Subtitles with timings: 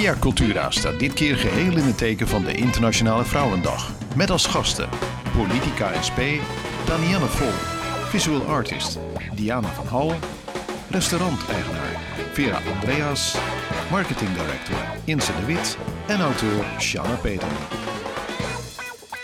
[0.00, 3.90] Via Cultura staat dit keer geheel in het teken van de Internationale Vrouwendag.
[4.16, 4.88] Met als gasten
[5.36, 6.20] Politica SP,
[6.86, 7.52] Danielle Vol,
[8.08, 8.98] visual artist
[9.34, 10.14] Diana van Hal,
[10.90, 11.89] restauranteigenaar
[12.32, 13.36] Vera Andreas,
[13.90, 17.48] marketing director Inse de Wit en auteur Shanna Peter.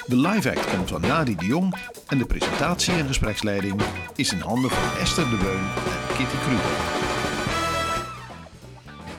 [0.07, 3.83] De live act komt van Nadi de Jong en de presentatie en gespreksleiding
[4.15, 7.05] is in handen van Esther de Beun en Kitty Kruger.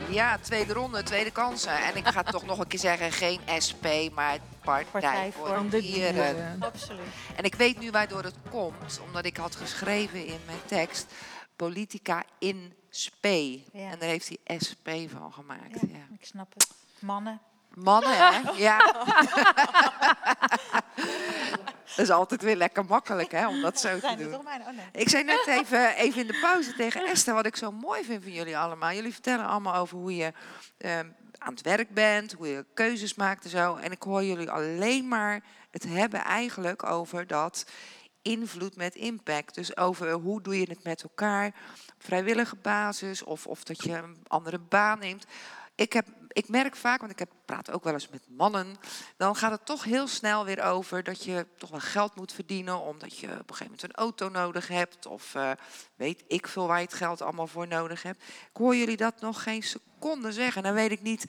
[0.09, 1.83] Ja, tweede ronde, tweede kansen.
[1.83, 5.57] En ik ga toch nog een keer zeggen, geen SP, maar Partij, Partij voor, voor
[5.57, 6.57] de de Dieren.
[6.59, 7.01] Absoluut.
[7.35, 11.05] En ik weet nu waardoor het komt, omdat ik had geschreven in mijn tekst...
[11.57, 13.61] Politica in spe.
[13.73, 13.91] Ja.
[13.91, 15.81] En daar heeft hij SP van gemaakt.
[15.81, 16.07] Ja, Ja.
[16.19, 16.67] ik snap het.
[16.99, 17.41] Mannen.
[17.73, 18.51] Mannen, hè?
[18.67, 18.77] Ja.
[21.95, 24.33] dat is altijd weer lekker makkelijk, hè, om dat zo te doen.
[24.35, 24.43] Oh
[24.75, 24.85] nee.
[24.91, 28.23] Ik zei net even, even in de pauze tegen Esther wat ik zo mooi vind
[28.23, 28.91] van jullie allemaal.
[28.91, 30.33] Jullie vertellen allemaal over hoe je
[30.77, 33.75] ehm, aan het werk bent, hoe je keuzes maakt en zo.
[33.75, 37.65] En ik hoor jullie alleen maar het hebben eigenlijk over dat
[38.21, 39.55] invloed met impact.
[39.55, 41.47] Dus over hoe doe je het met elkaar,
[41.95, 45.25] op vrijwillige basis of, of dat je een andere baan neemt.
[45.75, 48.77] Ik, heb, ik merk vaak, want ik heb, praat ook wel eens met mannen,
[49.17, 52.79] dan gaat het toch heel snel weer over dat je toch wel geld moet verdienen,
[52.81, 55.51] omdat je op een gegeven moment een auto nodig hebt, of eh,
[55.95, 58.23] weet ik veel waar je het geld allemaal voor nodig hebt.
[58.23, 60.63] Ik hoor jullie dat nog geen seconde zeggen.
[60.63, 61.25] Dan weet ik niet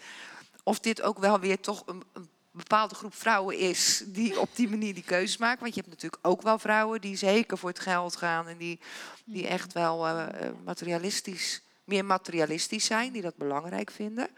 [0.68, 4.68] of dit ook wel weer toch een, een bepaalde groep vrouwen is die op die
[4.68, 5.60] manier die keuzes maken.
[5.60, 8.80] Want je hebt natuurlijk ook wel vrouwen die zeker voor het geld gaan en die,
[9.24, 14.28] die echt wel eh, eh, materialistisch, meer materialistisch zijn, die dat belangrijk vinden.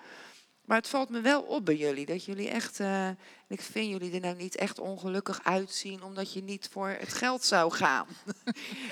[0.70, 3.08] Maar het valt me wel op bij jullie dat jullie echt, eh,
[3.48, 7.44] ik vind jullie er nou niet echt ongelukkig uitzien omdat je niet voor het geld
[7.44, 8.06] zou gaan.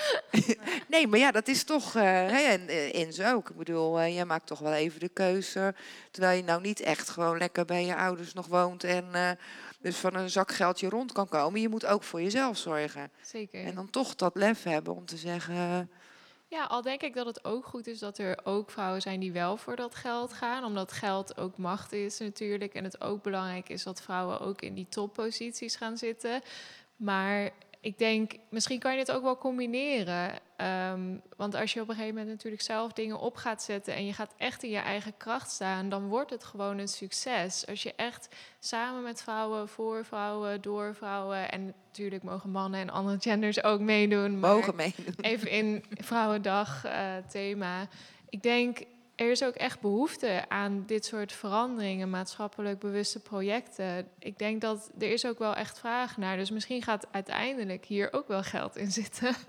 [0.89, 3.51] nee, maar ja, dat is toch, eh hè, en eh, Inze ook.
[3.51, 5.75] Ik bedoel, eh, jij maakt toch wel even de keuze,
[6.11, 9.31] terwijl je nou niet echt gewoon lekker bij je ouders nog woont en eh,
[9.81, 11.61] dus van een zakgeldje rond kan komen.
[11.61, 13.11] Je moet ook voor jezelf zorgen.
[13.23, 13.65] Zeker.
[13.65, 15.79] En dan toch dat lef hebben om te zeggen, eh,
[16.51, 19.33] Ja, al denk ik dat het ook goed is dat er ook vrouwen zijn die
[19.33, 20.65] wel voor dat geld gaan.
[20.65, 22.75] Omdat geld ook macht is natuurlijk.
[22.75, 26.43] En het ook belangrijk is dat vrouwen ook in die topposities gaan zitten.
[26.97, 27.51] Maar
[27.81, 30.33] ik denk, misschien kan je het ook wel combineren.
[30.57, 34.07] Ehm, want als je op een gegeven moment natuurlijk zelf dingen op gaat zetten en
[34.07, 37.67] je gaat echt in je eigen kracht staan, dan wordt het gewoon een succes.
[37.67, 38.29] Als je echt
[38.59, 43.81] samen met vrouwen, voor vrouwen, door vrouwen en natuurlijk mogen mannen en andere genders ook
[43.81, 44.39] meedoen.
[44.39, 45.15] mogen meedoen.
[45.21, 47.89] even in Vrouwendag eh, thema.
[48.29, 48.79] Ik denk,
[49.19, 54.09] er is ook echt behoefte aan dit soort veranderingen, maatschappelijk bewuste projecten.
[54.19, 56.37] Ik denk dat er is ook wel echt vraag naar.
[56.37, 59.35] Dus misschien gaat uiteindelijk hier ook wel geld in zitten.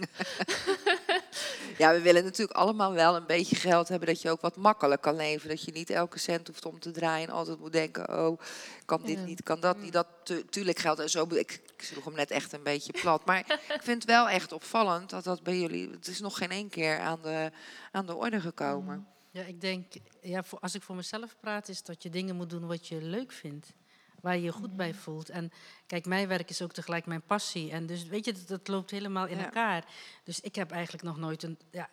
[1.77, 5.01] Ja, we willen natuurlijk allemaal wel een beetje geld hebben dat je ook wat makkelijk
[5.01, 5.49] kan leven.
[5.49, 8.39] Dat je niet elke cent hoeft om te draaien en altijd moet denken, oh,
[8.85, 9.23] kan dit Ja.
[9.25, 9.93] niet, kan dat niet.
[9.93, 11.23] Dat tu- tuurlijk geldt en zo.
[11.29, 13.25] Ik, ik sloeg hem net echt een beetje plat.
[13.25, 13.39] Maar
[13.75, 16.69] ik vind het wel echt opvallend dat dat bij jullie, het is nog geen één
[16.69, 17.51] keer aan de,
[17.91, 19.07] aan de orde gekomen.
[19.31, 22.49] Ja, ik denk, ja, voor, als ik voor mezelf praat, is dat je dingen moet
[22.49, 23.73] doen wat je leuk vindt.
[24.21, 25.29] Waar je je goed bij voelt.
[25.29, 25.51] En
[25.87, 27.71] kijk, mijn werk is ook tegelijk mijn passie.
[27.71, 29.43] En dus weet je, dat, dat loopt helemaal in Ja.
[29.43, 29.85] elkaar.
[30.23, 31.57] Dus ik heb eigenlijk nog nooit een.
[31.71, 31.89] Ja,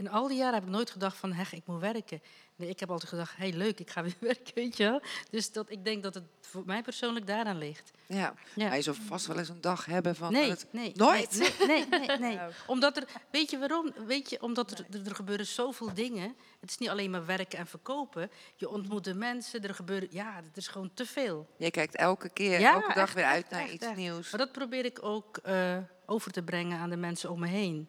[0.00, 2.22] in al die jaren heb ik nooit gedacht van, hé, ik moet werken.
[2.56, 5.02] Nee, ik heb altijd gedacht, hey, leuk, ik ga weer werken, weet je wel.
[5.30, 7.90] Dus dat, ik denk dat het voor mij persoonlijk daaraan ligt.
[8.06, 8.66] Ja, Ja.
[8.68, 10.92] maar je zou vast wel eens een dag hebben van Nee, het- nee.
[10.94, 11.52] Nooit?
[11.66, 12.38] Nee, nee, nee, nee.
[12.66, 13.92] Omdat er, weet je waarom?
[14.06, 16.34] Weet je, omdat er, er, gebeuren zoveel dingen.
[16.60, 18.30] Het is niet alleen maar werken en verkopen.
[18.56, 21.48] Je ontmoet de mensen, er gebeuren, ja, het is gewoon te veel.
[21.56, 24.30] Je kijkt elke keer, Ja, elke dag echt, weer uit echt, naar echt, iets nieuws.
[24.30, 27.88] Maar dat probeer ik ook eh, over te brengen aan de mensen om me heen.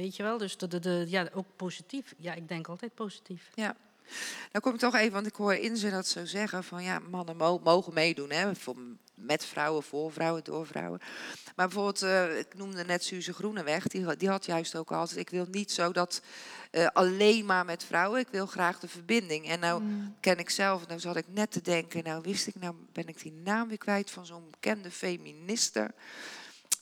[0.00, 0.38] Weet je wel?
[0.38, 2.14] Dus de, de, de- ja, ook positief.
[2.16, 3.50] Ja, ik denk altijd positief.
[3.54, 3.76] Ja.
[4.52, 7.36] Nou kom ik toch even, want ik hoor Inze dat zo zeggen van ja, mannen
[7.36, 8.76] mo- mogen meedoen, hè, voor,
[9.14, 10.98] met vrouwen, voor vrouwen, door vrouwen.
[11.56, 15.18] Maar bijvoorbeeld, eh, ik noemde net Suze Groeneweg, die, had- die had juist ook altijd,
[15.18, 16.22] ik wil niet zo dat
[16.70, 19.48] eh, alleen maar met vrouwen, ik wil graag de verbinding.
[19.48, 20.16] En nou Mm.
[20.20, 23.22] ken ik zelf, nou zat ik net te denken, nou wist ik, nou ben ik
[23.22, 25.90] die naam weer kwijt van zo'n bekende feministe.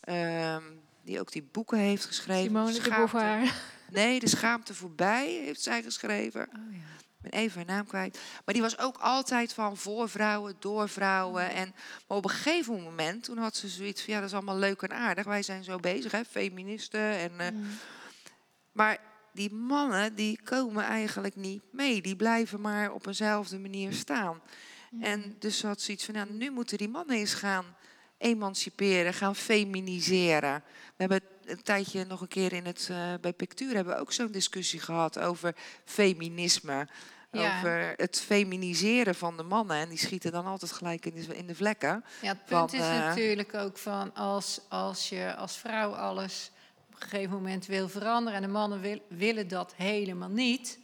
[0.00, 0.62] ehm,
[1.08, 2.44] die ook die boeken heeft geschreven.
[2.44, 3.54] Simone de Beauvoir.
[3.90, 6.40] Nee, De Schaamte Voorbij heeft zij geschreven.
[6.40, 6.78] Oh, ja.
[7.00, 8.20] Ik ben even haar naam kwijt.
[8.44, 11.50] Maar die was ook altijd van voor vrouwen, door vrouwen.
[11.50, 11.74] En,
[12.08, 14.14] maar op een gegeven moment, toen had ze zoiets van...
[14.14, 15.24] ja, dat is allemaal leuk en aardig.
[15.24, 17.00] Wij zijn zo bezig, hè, feministen.
[17.00, 17.66] En, eh, Mm.
[18.72, 18.98] maar
[19.32, 22.02] die mannen die komen eigenlijk niet mee.
[22.02, 24.40] Die blijven maar op eenzelfde manier staan.
[25.00, 27.64] En dus had zoiets van, nou, nu moeten die mannen eens gaan
[28.18, 30.62] emanciperen, gaan feminiseren.
[30.86, 34.12] We hebben een tijdje nog een keer in het, eh, bij Pictuur hebben we ook
[34.12, 35.54] zo'n discussie gehad over
[35.84, 36.88] feminisme.
[37.30, 37.56] Ja.
[37.56, 39.76] Over het feminiseren van de mannen.
[39.76, 42.04] En die schieten dan altijd gelijk in de, in de vlekken.
[42.20, 46.50] Ja, het punt Van, is eh, natuurlijk ook van als, als je als vrouw alles
[46.88, 50.78] op een gegeven moment wil veranderen en de mannen wil- willen dat helemaal niet,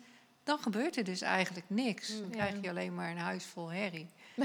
[0.45, 2.19] dan gebeurt er dus eigenlijk niks.
[2.21, 4.09] Dan krijg je alleen maar een huis vol herrie.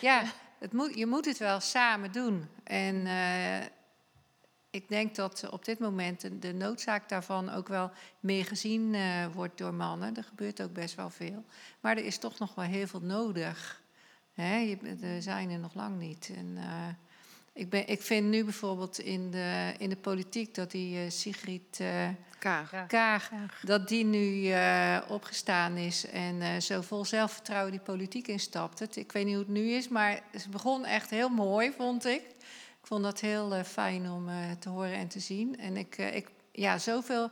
[0.00, 0.22] ja,
[0.58, 2.48] het moet, je moet het wel samen doen.
[2.64, 3.66] En eh,
[4.70, 9.58] ik denk dat op dit moment de, noodzaak daarvan ook wel meer gezien eh, wordt
[9.58, 10.16] door mannen.
[10.16, 11.44] Er gebeurt ook best wel veel.
[11.80, 13.82] Maar er is toch nog wel heel veel nodig.
[14.32, 16.32] Hè, je, er zijn er nog lang niet.
[16.56, 16.62] Eh,
[17.56, 21.80] ik, ben, ik vind nu bijvoorbeeld in de, in de politiek dat die eh, Sigrid
[21.80, 22.08] eh,
[22.38, 22.86] Kaag.
[22.86, 23.30] Kaag,
[23.62, 28.78] dat die nu eh, opgestaan is en eh, zo vol zelfvertrouwen die politiek instapt.
[28.78, 32.04] Het, ik weet niet hoe het nu is, maar het begon echt heel mooi, vond
[32.04, 32.22] ik.
[32.80, 35.58] Ik vond dat heel fijn om eh, te horen en te zien.
[35.58, 37.30] En ik, eh, ik, ja, zoveel,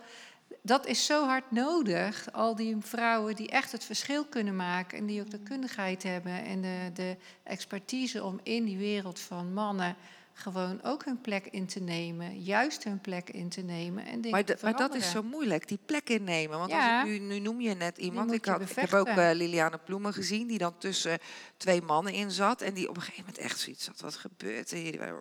[0.66, 2.32] dat is zo hard nodig.
[2.32, 6.44] Al die vrouwen die echt het verschil kunnen maken en die ook de kundigheid hebben
[6.44, 9.96] en de, de expertise om in die wereld van mannen
[10.34, 14.44] gewoon ook hun plek in te nemen, juist hun plek in te nemen en Maar,
[14.62, 16.58] maar dat is zo moeilijk, die plek innemen.
[16.58, 17.00] Want Ja.
[17.00, 18.32] als ik nu, nu noem je net iemand.
[18.32, 21.18] Ik, had, ik heb ook eh, Liliane Ploemen gezien, die dan tussen
[21.56, 22.60] twee mannen in zat.
[22.60, 24.00] En die op een gegeven moment echt zoiets had.
[24.00, 25.14] Wat gebeurt er hier?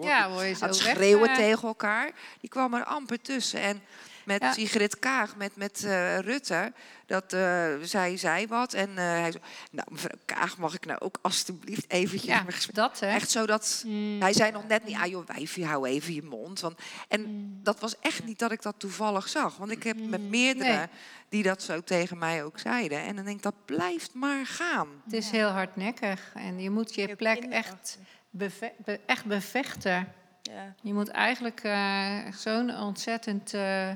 [0.00, 1.36] Ja, word je zo aan het weg, schreeuwen eh.
[1.36, 2.12] tegen elkaar.
[2.40, 3.60] Die kwam er amper tussen.
[3.60, 3.82] En
[4.32, 4.52] met Ja.
[4.52, 6.72] Sigrid Kaag, met, met eh, Rutte,
[7.06, 8.72] dat uh, zij zei wat.
[8.74, 12.30] En eh, hij zei, nou mevrouw Kaag, mag ik nou ook alstublieft eventjes...
[12.30, 13.06] Ja, mijn gesprek- dat hè.
[13.06, 13.82] Echt zo dat...
[13.86, 14.20] Mm.
[14.20, 16.60] Hij zei nog net niet, ah joh, wijfje, hou even je mond.
[16.60, 16.78] Want,
[17.08, 17.60] en Mm.
[17.62, 19.56] dat was echt niet dat ik dat toevallig zag.
[19.56, 20.86] Want ik heb met meerdere Nee.
[21.28, 22.98] die dat zo tegen mij ook zeiden.
[23.00, 24.88] En dan denk ik, dat blijft maar gaan.
[25.04, 27.98] Het is heel hardnekkig en je moet je plek echt,
[28.30, 30.12] beve- be- echt bevechten.
[30.42, 30.74] Ja.
[30.82, 33.90] Je moet eigenlijk eh, zo'n ontzettend eh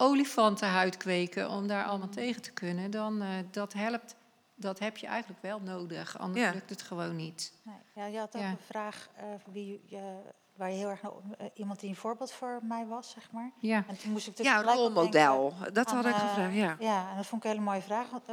[0.00, 2.90] olifantenhuid kweken om daar allemaal tegen te kunnen.
[2.90, 4.14] Dan eh, dat helpt.
[4.54, 6.50] Dat heb je eigenlijk wel nodig, anders Ja.
[6.52, 7.52] lukt het gewoon niet.
[7.62, 8.48] Nee, ja, je had ook Ja.
[8.48, 10.18] een vraag eh, wie, je-
[10.56, 13.50] waar je heel erg eh, iemand die een voorbeeld voor mij was, zeg maar.
[13.58, 15.54] Ja, En toen moest ik dus Ja, rolmodel.
[15.72, 16.76] Dat aan, had ik gevraagd, ja.
[16.78, 18.10] Ja, en dat vond ik een hele mooie vraag.
[18.10, 18.26] Want,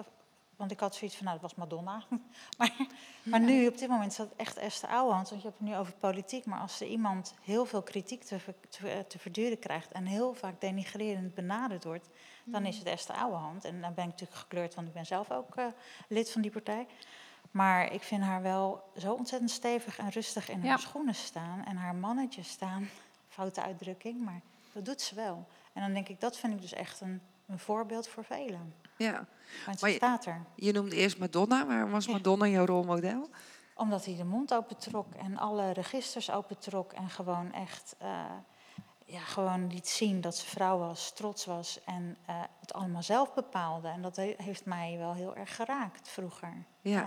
[0.58, 2.04] want ik had zoiets van, nou, dat was Madonna.
[2.58, 2.88] maar
[3.24, 5.30] maar nu, op dit moment, is dat echt Esther Ouwehand.
[5.30, 6.46] Want je hebt het nu over politiek.
[6.46, 8.38] Maar als er iemand heel veel kritiek te,
[8.84, 9.92] eh, te verduren krijgt...
[9.92, 12.10] en heel vaak denigrerend benaderd wordt...
[12.44, 13.66] dan is het Esther Ouwehand.
[13.66, 15.66] En dan ben ik natuurlijk gekleurd, want ik ben zelf ook eh,
[16.08, 16.88] lid van die partij.
[17.52, 20.68] Maar ik vind haar wel zo ontzettend stevig en rustig in Ja.
[20.70, 21.66] haar schoenen staan.
[21.66, 22.90] En haar mannetje staan.
[23.28, 24.42] Foute uitdrukking, maar
[24.74, 25.48] dat doet ze wel.
[25.74, 28.74] En dan denk ik, dat vind ik dus echt een, een voorbeeld voor velen.
[28.98, 29.26] Ja.
[29.66, 30.42] Want Maar je- staat er.
[30.56, 31.66] Je noemde eerst Madonna.
[31.66, 32.12] Waarom was Ja.
[32.12, 33.30] Madonna jouw rolmodel?
[33.76, 36.94] Omdat hij de mond opentrok en alle registers opentrok.
[36.94, 38.24] En gewoon echt eh,
[39.06, 41.80] ja, gewoon liet zien dat ze vrouw was, trots was.
[41.86, 43.88] En eh, het allemaal zelf bepaalde.
[43.88, 46.54] En dat he- heeft mij wel heel erg geraakt vroeger.
[46.82, 47.02] Ja.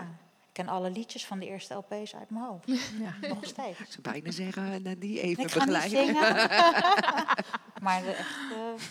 [0.47, 2.67] Ik ken alle liedjes van de eerste LP's uit mijn hoofd.
[3.33, 3.79] Nog steeds.
[3.79, 6.05] Ik zou bijna zeggen, nou, die even Ik ga niet begeleiden.
[6.05, 6.49] zingen.
[7.85, 8.83] maar de echt, eh,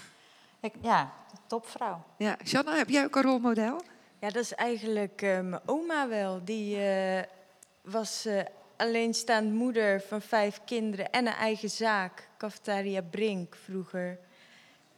[0.60, 1.12] ik, ja,
[1.50, 2.04] topvrouw.
[2.16, 3.80] Ja, Shanna, heb jij ook een rolmodel?
[4.20, 6.44] Ja, dat is eigenlijk eh, mijn oma wel.
[6.44, 7.22] Die eh,
[7.82, 8.40] was eh,
[8.76, 14.18] alleenstaand moeder van vijf kinderen en een eigen zaak, Cafetaria Brink vroeger.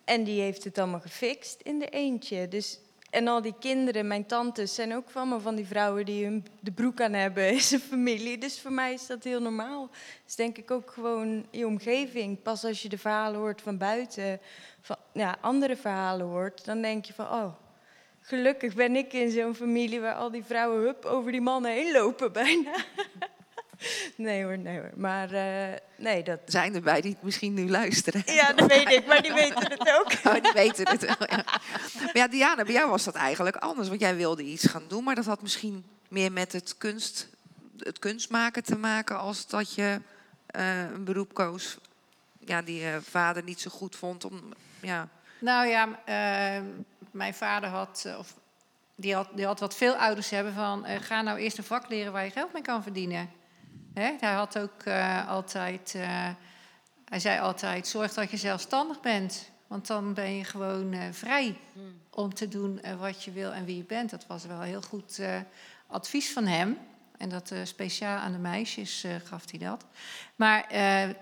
[0.05, 2.49] En die heeft het allemaal gefixt in de eentje.
[2.49, 2.81] Dus,
[3.13, 6.73] en al die kinderen, mijn tantes, zijn ook allemaal van die vrouwen die hun de
[6.73, 8.39] broek aan hebben in zijn familie.
[8.39, 9.91] Dus voor mij is dat heel normaal.
[10.25, 12.43] Dus denk ik ook gewoon je omgeving.
[12.43, 14.41] Pas als je de verhalen hoort van buiten,
[14.81, 17.53] van ja, andere verhalen hoort, dan denk je van, oh,
[18.25, 21.93] Gelukkig ben ik in zo'n familie waar al die vrouwen hup over die mannen heen
[21.93, 22.75] lopen bijna.
[24.17, 24.91] nee hoor, nee hoor.
[24.97, 26.39] Maar eh, nee, dat...
[26.47, 28.23] Zijn erbij die misschien nu luisteren?
[28.27, 30.13] Ja, dat weet ik, maar die weten het ook.
[30.35, 31.45] Oh, die weten het wel, ja.
[32.03, 33.89] Maar ja, Diana, bij jou was dat eigenlijk anders.
[33.89, 37.29] Want jij wilde iets gaan doen, maar dat had misschien meer met het, kunst,
[37.79, 39.19] het kunstmaken te maken...
[39.19, 40.01] als dat je
[40.47, 41.79] eh, een beroep koos
[42.45, 44.25] ja, die je vader niet zo goed vond.
[44.25, 44.41] Om,
[44.81, 45.09] ja.
[45.39, 46.61] Nou ja, m- eh,
[47.11, 48.35] mijn vader had, eh, of
[48.95, 51.89] die had, die had wat veel ouders hebben van, eh, ga nou eerst een vak
[51.89, 53.31] leren waar je geld mee kan verdienen.
[53.95, 56.29] Hij had ook eh, altijd, eh,
[57.05, 59.51] hij zei altijd, zorg dat je zelfstandig bent.
[59.67, 61.57] Want dan ben je gewoon eh, vrij
[62.11, 64.11] om te doen wat je wil en wie je bent.
[64.11, 65.21] Dat was wel heel goed
[65.87, 66.79] advies van hem.
[67.17, 69.85] En dat speciaal aan de meisjes gaf hij dat.
[70.37, 70.77] Maar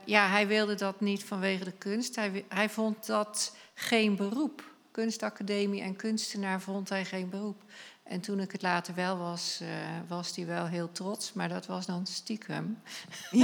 [0.05, 2.17] ja, hij wilde dat niet vanwege de kunst.
[2.17, 4.65] Hij, hij vond dat geen beroep.
[4.91, 7.63] Kunstacademie en kunstenaar vond hij geen beroep.
[8.11, 9.69] En toen ik het later wel was, eh,
[10.09, 12.79] was hij wel heel trots, maar dat was dan stiekem.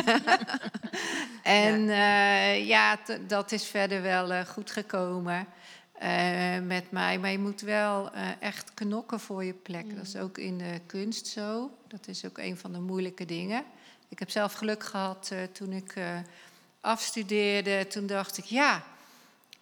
[1.43, 5.47] en eh, ja, t- dat is verder wel eh, goed gekomen
[5.93, 7.19] eh, met mij.
[7.19, 9.97] Maar je moet wel eh, echt knokken voor je plek.
[9.97, 11.71] Dat is ook in de kunst zo.
[11.89, 13.65] Dat is ook een van de moeilijke dingen.
[14.09, 16.19] Ik heb zelf geluk gehad eh, toen ik eh,
[16.81, 17.87] afstudeerde.
[17.87, 18.85] Toen dacht ik, ja,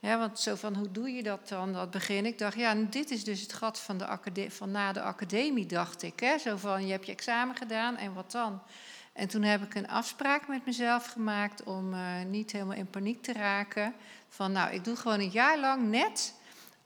[0.04, 2.26] ja, want zo van, hoe doe je dat dan, dat begin?
[2.26, 6.02] Ik dacht, ja, dit is dus het gat van, de van na de academie, dacht
[6.02, 6.20] ik.
[6.20, 6.38] Hè?
[6.38, 8.62] Zo van, je hebt je examen gedaan en wat dan?
[9.12, 13.22] En toen heb ik een afspraak met mezelf gemaakt om eh, niet helemaal in paniek
[13.22, 13.94] te raken.
[14.28, 16.34] Van, nou, ik doe gewoon een jaar lang net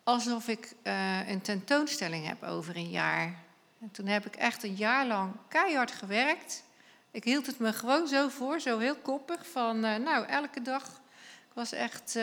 [0.03, 3.35] alsof ik eh, een tentoonstelling heb over een jaar.
[3.81, 6.63] En toen heb ik echt een jaar lang keihard gewerkt.
[7.11, 11.01] Ik hield het me gewoon zo voor, zo heel koppig, van, eh, nou, elke dag
[11.49, 12.19] ik was echt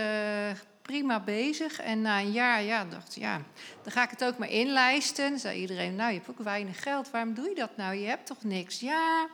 [0.86, 1.80] prima bezig.
[1.80, 3.42] En na een jaar, ja, dacht ik, ja,
[3.84, 5.30] dan ga ik het ook maar inlijsten.
[5.30, 7.10] Dan zei iedereen, nou, je hebt ook weinig geld.
[7.12, 7.96] Waarom doe je dat nou?
[7.96, 8.80] Je hebt toch niks?
[8.80, 9.28] Ja,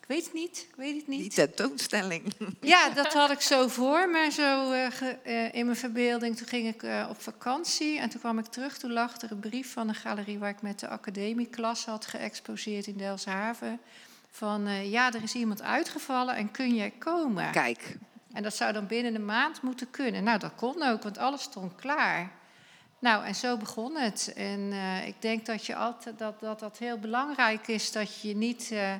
[0.00, 0.66] ik weet het niet.
[0.70, 1.34] Ik weet het Die niet.
[1.34, 2.34] tentoonstelling.
[2.60, 6.36] Ja, dat had ik zo voor me, zo eh, ge- eh, in mijn verbeelding.
[6.36, 8.78] Toen ging ik eh, op vakantie en toen kwam ik terug.
[8.78, 12.86] Toen lag er een brief van een galerie waar ik met de academieklas had geëxposeerd
[12.86, 13.80] in Delfshaven.
[14.30, 17.50] Van, ja, er is iemand uitgevallen en kun jij komen?
[17.50, 17.96] Kijk,
[18.34, 20.24] En dat zou dan binnen een maand moeten kunnen.
[20.24, 22.32] Nou, dat kon ook, want alles stond klaar.
[22.98, 24.32] Nou, en zo begon het.
[24.36, 28.36] En eh, ik denk dat, je altijd, dat, dat dat heel belangrijk is dat je
[28.36, 28.70] niet.
[28.72, 28.94] eh,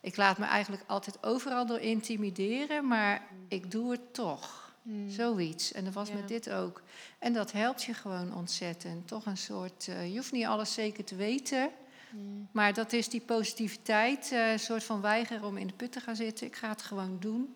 [0.00, 4.58] ik laat me eigenlijk altijd overal door intimideren, maar ik doe het toch.
[5.08, 5.72] Zoiets.
[5.72, 6.14] En dat was Ja.
[6.14, 6.82] met dit ook.
[7.18, 9.08] En dat helpt je gewoon ontzettend.
[9.08, 9.88] Toch een soort.
[9.88, 11.70] eh, je hoeft niet alles zeker te weten.
[12.52, 16.16] Maar dat is die positiviteit, een soort van weigeren om in de put te gaan
[16.16, 16.46] zitten.
[16.46, 17.54] Ik ga het gewoon doen.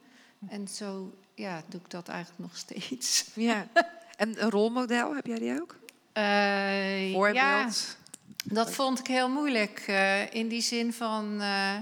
[0.49, 3.25] En zo ja, doe ik dat eigenlijk nog steeds.
[3.35, 3.67] ja.
[4.17, 5.77] En een rolmodel, heb jij die ook?
[6.13, 7.35] Eh, Voorbeeld?
[7.37, 7.69] Ja,
[8.45, 9.79] dat vond ik heel moeilijk.
[9.87, 11.41] eh, in die zin van.
[11.41, 11.77] eh,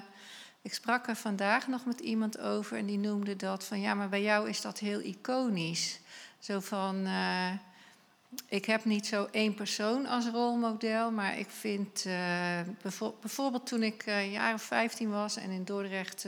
[0.62, 4.08] ik sprak er vandaag nog met iemand over en die noemde dat van ja, maar
[4.08, 6.00] bij jou is dat heel iconisch.
[6.38, 7.06] Zo van.
[8.48, 12.04] ik heb niet zo één persoon als rolmodel, maar ik vind
[12.82, 16.26] bijvo- bijvoorbeeld toen ik een jaar of 15 was en in Dordrecht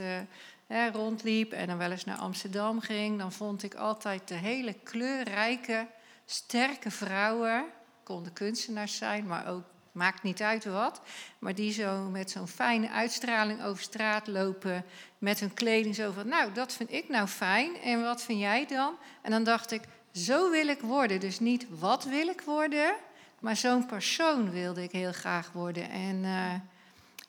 [0.93, 5.87] rondliep en dan wel eens naar Amsterdam ging, dan vond ik altijd de hele kleurrijke,
[6.25, 7.65] sterke vrouwen,
[8.03, 11.01] konden kunstenaars zijn, maar ook maakt niet uit wat,
[11.39, 14.85] maar die zo met zo'n fijne uitstraling over straat lopen
[15.17, 18.65] met hun kleding zo van, nou dat vind ik nou fijn en wat vind jij
[18.65, 18.95] dan?
[19.21, 19.81] En dan dacht ik,
[20.11, 21.19] zo wil ik worden.
[21.19, 22.95] Dus niet wat wil ik worden,
[23.39, 25.89] maar zo'n persoon wilde ik heel graag worden.
[25.89, 26.53] En eh,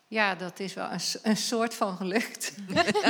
[0.09, 2.53] ja, dat is wel een, een soort van gelukt.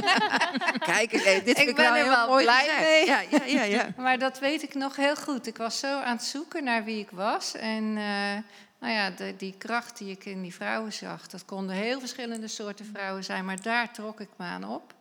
[0.93, 2.81] Kijk, dit Ik vind ik ben wel er wel mooi blij gezegd.
[2.81, 3.07] mee.
[3.07, 3.88] Ja, ja, ja, ja.
[4.03, 5.47] Maar dat weet ik nog heel goed.
[5.47, 7.55] Ik was zo aan het zoeken naar wie ik was.
[7.55, 8.37] En eh,
[8.81, 12.49] nou ja, de, die kracht die ik in die vrouwen zag, dat konden heel verschillende
[12.49, 13.45] soorten vrouwen zijn.
[13.45, 14.95] Maar daar trok ik me aan op.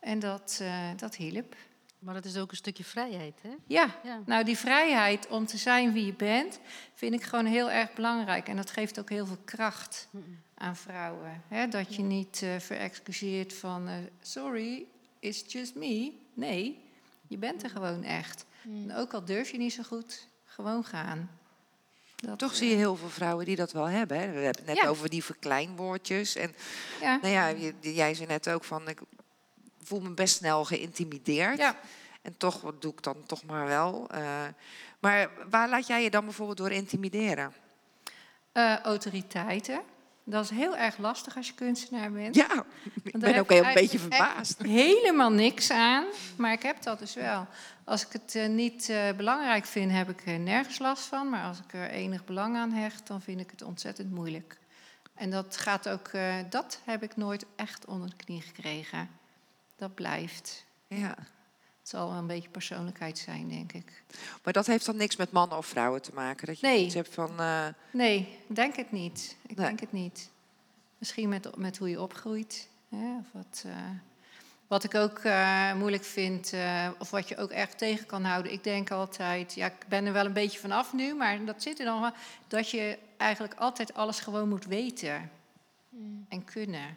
[0.00, 1.54] En dat, eh, dat hielp.
[2.02, 3.50] Maar dat is ook een stukje vrijheid, hè?
[3.66, 4.22] Ja, Ja.
[4.26, 6.58] nou die vrijheid om te zijn wie je bent,
[6.94, 8.48] vind ik gewoon heel erg belangrijk.
[8.48, 10.08] En dat geeft ook heel veel kracht
[10.54, 11.42] aan vrouwen.
[11.48, 11.68] Hè?
[11.68, 14.84] Dat je niet eh verexcuseert van, eh, sorry,
[15.18, 16.12] it's just me.
[16.34, 16.84] Nee,
[17.28, 18.44] je bent er gewoon echt.
[18.64, 21.30] En ook al durf je niet zo goed, gewoon gaan.
[22.16, 24.16] Dat, Toch eh, zie je heel veel vrouwen die dat wel hebben.
[24.18, 24.26] Hè?
[24.26, 24.88] We hebben het net Ja.
[24.88, 26.36] over die verkleinwoordjes.
[26.36, 26.54] En
[27.00, 29.00] Ja, nou ja, jij zei net ook van, ik
[29.84, 31.58] voel me best snel geïntimideerd.
[31.58, 31.76] ja.
[32.22, 34.08] En toch wat doe ik dan toch maar wel.
[34.10, 34.44] Eh,
[34.98, 37.52] maar waar laat jij je dan bijvoorbeeld door intimideren?
[38.52, 39.80] Eh, autoriteiten.
[40.24, 42.34] Dat is heel erg lastig als je kunstenaar bent.
[42.34, 42.64] Ja,
[43.02, 44.62] ik ben ook heel een beetje verbaasd.
[44.62, 46.04] helemaal niks aan,
[46.36, 47.46] maar ik heb dat dus wel.
[47.84, 51.30] Als ik het eh, niet belangrijk vind, heb ik er nergens last van.
[51.30, 54.58] Maar als ik er enig belang aan hecht, dan vind ik het ontzettend moeilijk.
[55.14, 56.10] En dat gaat ook,
[56.50, 59.08] dat heb ik nooit echt onder de knie gekregen.
[59.82, 60.64] Dat blijft.
[60.86, 61.08] Ja.
[61.78, 64.02] Het zal wel een beetje persoonlijkheid zijn, denk ik.
[64.44, 66.46] Maar dat heeft dan niks met mannen of vrouwen te maken?
[66.46, 66.84] Dat je Nee.
[66.84, 67.40] iets hebt van...
[67.40, 69.36] eh, Nee, ik denk het niet.
[69.46, 69.66] Ik Nee.
[69.66, 70.30] denk het niet.
[70.98, 72.68] Misschien met, met hoe je opgroeit.
[72.88, 73.16] Hè?
[73.18, 73.72] Of wat, eh,
[74.66, 78.52] wat ik ook eh, moeilijk vind, eh, of wat je ook echt tegen kan houden.
[78.52, 81.78] Ik denk altijd, ja, ik ben er wel een beetje vanaf nu, maar dat zit
[81.78, 82.12] er dan wel.
[82.48, 85.30] Dat je eigenlijk altijd alles gewoon moet weten
[86.28, 86.96] en kunnen.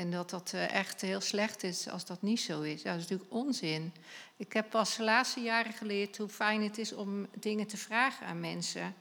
[0.00, 2.82] En dat dat eh, echt heel slecht is als dat niet zo is.
[2.82, 3.92] Dat is natuurlijk onzin.
[4.36, 8.26] Ik heb pas de laatste jaren geleerd hoe fijn het is om dingen te vragen
[8.26, 8.94] aan mensen.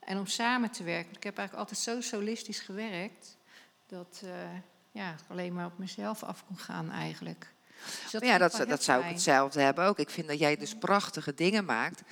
[0.00, 1.16] En om samen te werken.
[1.16, 3.36] Ik heb eigenlijk altijd zo solistisch gewerkt.
[3.86, 4.30] Dat eh,
[4.92, 7.52] ja, ik alleen maar op mezelf af kon gaan eigenlijk.
[8.10, 9.98] Dus ja, dat, dat zou ik hetzelfde hebben ook.
[9.98, 12.02] Ik vind dat jij dus prachtige dingen maakt.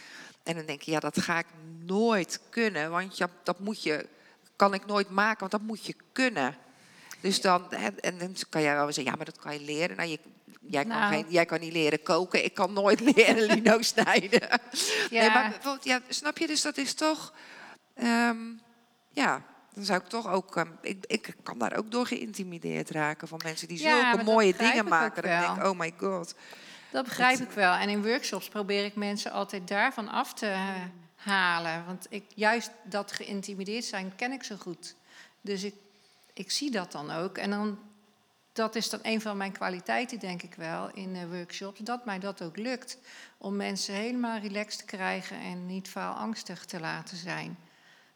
[0.42, 1.46] En dan denk je, ja, dat ga ik
[1.78, 2.90] nooit kunnen.
[2.90, 4.08] Want ja, dat moet je,
[4.56, 6.56] kan ik nooit maken, want dat moet je kunnen.
[7.22, 9.96] Dus dan, en dan kan jij wel zeggen, ja, maar dat kan je leren.
[9.96, 10.18] Nou, je,
[10.60, 11.12] jij, kan Nou.
[11.12, 14.48] geen, jij kan niet leren koken, ik kan nooit leren lino snijden.
[15.10, 15.32] Nee, Ja.
[15.32, 16.46] maar ja, snap je?
[16.46, 17.32] Dus dat is toch,
[17.94, 18.38] ehm,
[19.10, 19.42] ja,
[19.74, 23.40] dan zou ik toch ook, ehm, ik, ik kan daar ook door geïntimideerd raken van
[23.44, 25.22] mensen die Ja, zulke mooie dingen maken.
[25.22, 26.34] Dan denk ik, oh my god.
[26.90, 27.72] Dat begrijp ik wel.
[27.72, 30.74] En in workshops probeer ik mensen altijd daarvan af te eh,
[31.16, 31.84] halen.
[31.86, 34.94] Want ik, juist dat geïntimideerd zijn ken ik zo goed.
[35.40, 35.74] Dus ik,
[36.32, 37.38] ik zie dat dan ook.
[37.38, 37.78] En dan,
[38.52, 41.80] dat is dan een van mijn kwaliteiten, denk ik wel, in eh, workshops.
[41.80, 42.98] Dat mij dat ook lukt.
[43.38, 47.58] Om mensen helemaal relaxed te krijgen en niet faalangstig te laten zijn.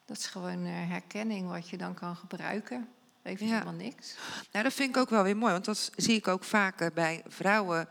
[0.05, 2.89] Dat is gewoon eh, herkenning wat je dan kan gebruiken.
[3.23, 3.47] Heeft Ja.
[3.47, 4.17] helemaal niks.
[4.53, 7.23] Nou, dat vind ik ook wel weer mooi, want dat zie ik ook vaker bij
[7.27, 7.89] vrouwen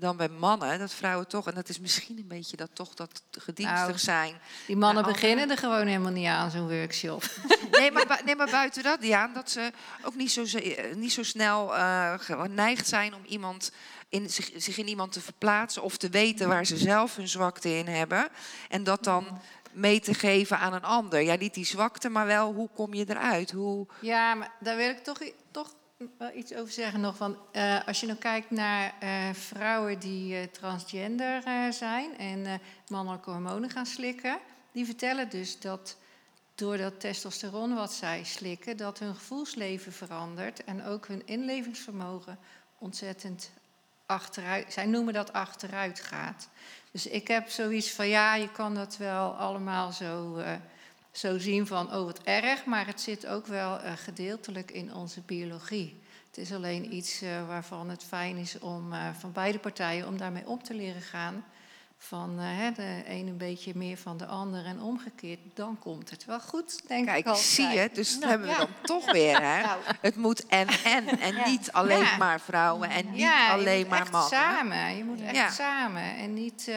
[0.00, 0.78] dan bij mannen.
[0.78, 4.34] Dat vrouwen toch, en dat is misschien een beetje dat toch dat gedienstig Nou, zijn.
[4.66, 7.24] Die mannen beginnen er gewoon helemaal niet aan, zo'n workshop.
[7.70, 11.22] Nee maar, nee, maar buiten dat, Diaan, dat ze ook niet zo, eh, niet zo
[11.22, 13.72] snel eh, geneigd zijn om iemand
[14.08, 17.68] in, zich, zich in iemand te verplaatsen of te weten waar ze zelf hun zwakte
[17.76, 18.28] in hebben.
[18.68, 19.40] En dat dan
[19.72, 21.20] mee te geven aan een ander.
[21.20, 23.50] Ja, niet die zwakte, maar wel hoe kom je eruit?
[23.50, 25.18] Hoe, Ja, maar daar wil ik toch,
[25.50, 25.74] toch
[26.18, 27.16] wel iets over zeggen nog.
[27.16, 31.42] Van, eh, als je nou kijkt naar eh, vrouwen die eh, transgender
[31.72, 34.38] zijn en mannelijke hormonen gaan slikken,
[34.72, 35.96] die vertellen dus dat
[36.54, 42.38] door dat testosteron wat zij slikken, dat hun gevoelsleven verandert en ook hun inlevingsvermogen
[42.78, 43.50] ontzettend
[44.06, 44.72] achteruit.
[44.72, 46.48] Zij noemen dat achteruit gaat.
[46.90, 50.42] Dus ik heb zoiets van ja, je kan dat wel allemaal zo.
[51.12, 55.20] Zo zien van, oh wat erg, maar het zit ook wel eh, gedeeltelijk in onze
[55.20, 56.00] biologie.
[56.26, 60.18] Het is alleen iets eh, waarvan het fijn is om eh, van beide partijen om
[60.18, 61.44] daarmee om te leren gaan.
[61.96, 66.24] Van hè, de een een beetje meer van de ander en omgekeerd, dan komt het
[66.24, 67.44] wel goed, denk ik kijk, altijd.
[67.44, 68.58] zie je, dus dat hebben we ja.
[68.58, 69.40] dan toch weer.
[69.42, 69.60] Hè?
[69.66, 69.80] Nou.
[70.00, 72.16] Het moet en en, en niet alleen Ja.
[72.16, 74.30] maar vrouwen en niet alleen moet maar echt mannen.
[74.30, 74.96] samen.
[74.96, 76.16] Je moet echt samen.
[76.16, 76.70] En niet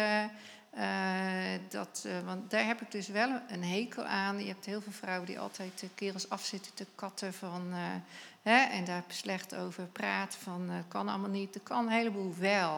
[1.69, 4.39] dat, eh, want daar heb ik dus wel een hekel aan.
[4.39, 7.67] Je hebt heel veel vrouwen die altijd de kerels afzitten te katten van.
[7.71, 7.77] eh,
[8.41, 11.53] hè, en daar slecht over praten van eh kan allemaal niet.
[11.53, 12.71] Dat kan een heleboel wel.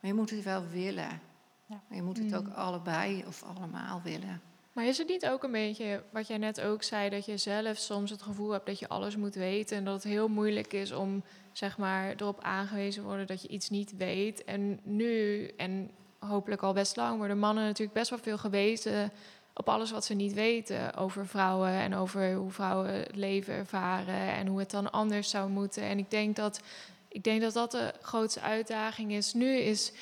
[0.00, 1.20] Maar je moet het wel willen.
[1.66, 1.80] Ja.
[1.90, 4.40] Je moet het ook allebei of allemaal willen.
[4.72, 7.76] Maar is het niet ook een beetje wat jij net ook zei, dat je zelf
[7.76, 10.92] soms het gevoel hebt dat je alles moet weten en dat het heel moeilijk is
[10.92, 14.44] om zeg maar erop aangewezen worden dat je iets niet weet.
[14.44, 15.90] En nu en
[16.28, 19.12] hopelijk al best lang worden mannen natuurlijk best wel veel gewezen
[19.54, 24.32] op alles wat ze niet weten over vrouwen en over hoe vrouwen het leven ervaren
[24.34, 25.82] en hoe het dan anders zou moeten.
[25.82, 26.60] En ik denk dat
[27.08, 29.92] ik denk dat dat de grootste uitdaging is nu is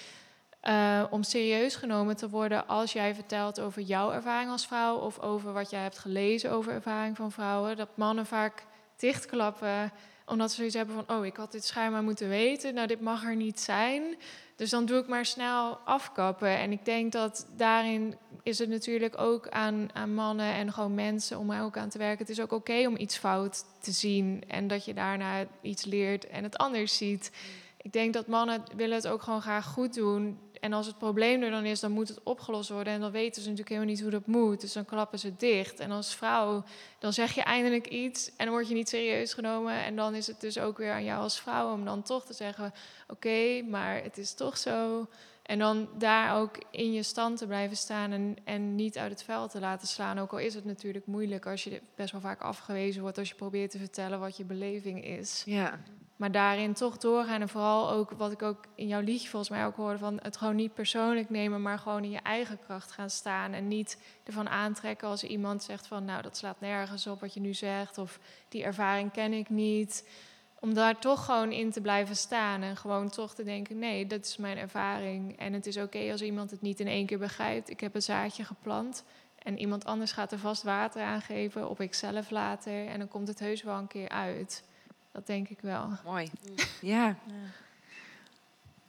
[0.61, 5.19] eh, om serieus genomen te worden als jij vertelt over jouw ervaring als vrouw of
[5.19, 7.77] over wat jij hebt gelezen over ervaring van vrouwen.
[7.77, 8.65] Dat mannen vaak
[9.01, 9.93] dichtklappen
[10.31, 13.25] omdat ze zoiets hebben van, oh, ik had dit schijnbaar moeten weten, nou, dit mag
[13.25, 14.03] er niet zijn.
[14.57, 16.59] Dus dan doe ik maar snel afkappen.
[16.59, 21.39] En ik denk dat daarin is het natuurlijk ook aan, aan mannen en gewoon mensen
[21.39, 22.19] om er ook aan te werken.
[22.19, 26.27] Het is ook oké om iets fout te zien en dat je daarna iets leert
[26.27, 27.31] en het anders ziet.
[27.77, 30.39] Ik denk dat mannen willen het ook gewoon graag goed doen.
[30.61, 32.93] En als het probleem er dan is, dan moet het opgelost worden.
[32.93, 34.61] En dan weten ze natuurlijk helemaal niet hoe dat moet.
[34.61, 35.81] Dus dan klappen ze dicht.
[35.81, 36.65] En als vrouw,
[36.99, 39.85] dan zeg je eindelijk iets en dan word je niet serieus genomen.
[39.85, 42.33] En dan is het dus ook weer aan jou als vrouw om dan toch te
[42.33, 42.73] zeggen:
[43.09, 45.07] Oké, maar het is toch zo.
[45.43, 49.23] En dan daar ook in je stand te blijven staan en, en niet uit het
[49.23, 50.19] veld te laten slaan.
[50.19, 53.35] Ook al is het natuurlijk moeilijk als je best wel vaak afgewezen wordt als je
[53.35, 55.43] probeert te vertellen wat je beleving is.
[55.47, 55.81] Ja.
[56.21, 59.67] Maar daarin toch doorgaan en vooral ook wat ik ook in jouw liedje volgens mij
[59.67, 63.11] ook hoorde van het gewoon niet persoonlijk nemen, maar gewoon in je eigen kracht gaan
[63.11, 67.35] staan en niet ervan aantrekken als iemand zegt van nou dat slaat nergens op wat
[67.35, 70.09] je nu zegt of die ervaring ken ik niet.
[70.59, 74.25] Om daar toch gewoon in te blijven staan en gewoon toch te denken nee, dat
[74.25, 77.71] is mijn ervaring en het is oké als iemand het niet in één keer begrijpt.
[77.71, 79.05] Ik heb een zaadje geplant
[79.39, 83.09] en iemand anders gaat er vast water aan geven of ik zelf later en dan
[83.09, 84.69] komt het heus wel een keer uit.
[85.13, 85.89] Dat denk ik wel.
[86.05, 86.31] Mooi.
[86.81, 87.17] Ja.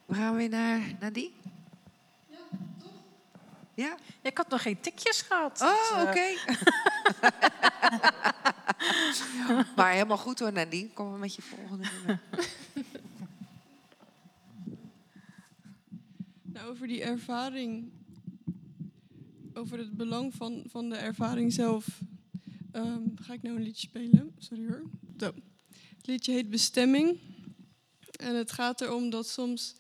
[0.06, 1.34] We gaan weer naar, naar die.
[3.74, 3.96] Ja?
[4.22, 5.62] Ik had nog geen tikjes gehad.
[5.62, 6.20] Oh, Dus, oké.
[9.50, 10.90] eh, maar helemaal goed hoor, Nadine.
[10.94, 12.20] Kom maar met je volgende nummer.
[16.42, 17.92] Nou, over die ervaring,
[19.54, 21.86] over het belang van, van de ervaring zelf,
[22.72, 24.36] ehm, ga ik nou een liedje spelen.
[24.38, 24.82] Sorry hoor.
[25.18, 25.32] Zo.
[26.02, 27.20] Het liedje heet Bestemming.
[28.12, 29.76] En het gaat erom dat soms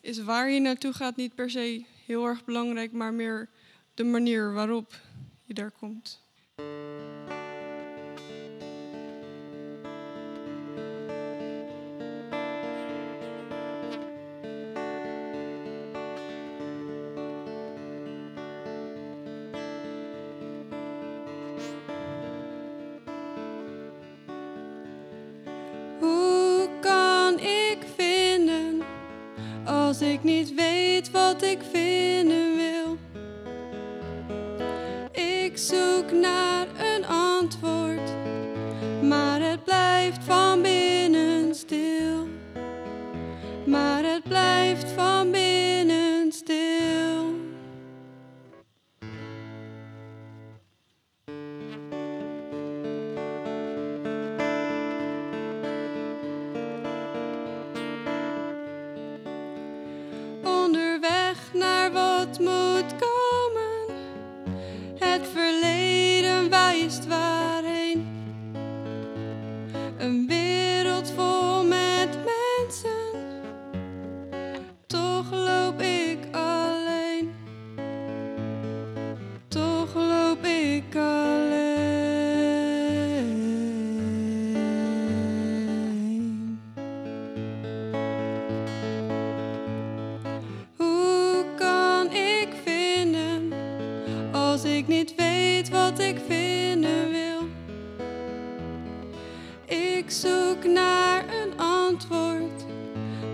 [0.00, 3.50] is waar je naartoe gaat niet per se heel erg belangrijk, maar meer
[3.94, 5.00] de manier waarop
[5.44, 6.23] je daar komt.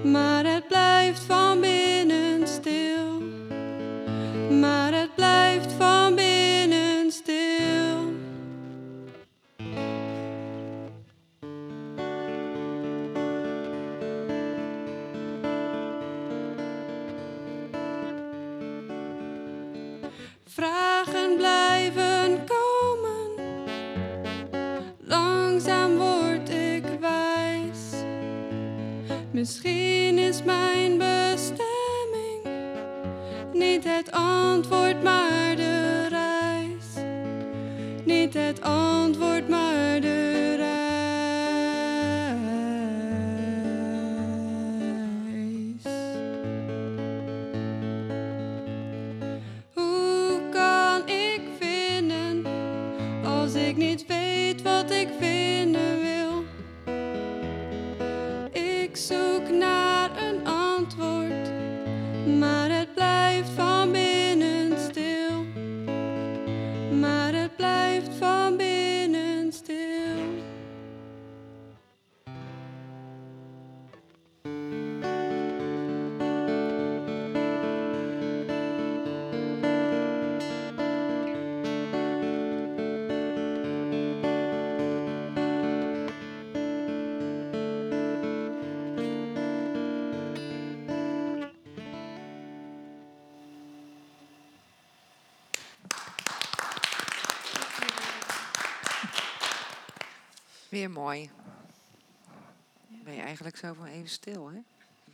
[0.05, 1.61] Maar het blijft van
[100.71, 101.31] Weer mooi.
[102.89, 104.59] Ben je eigenlijk zo van even stil, hè?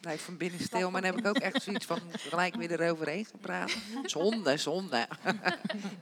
[0.00, 3.24] Blijf van binnen stil, maar dan heb ik ook echt zoiets van gelijk weer eroverheen
[3.24, 3.76] gepraat.
[4.04, 5.08] Zonde, zonde.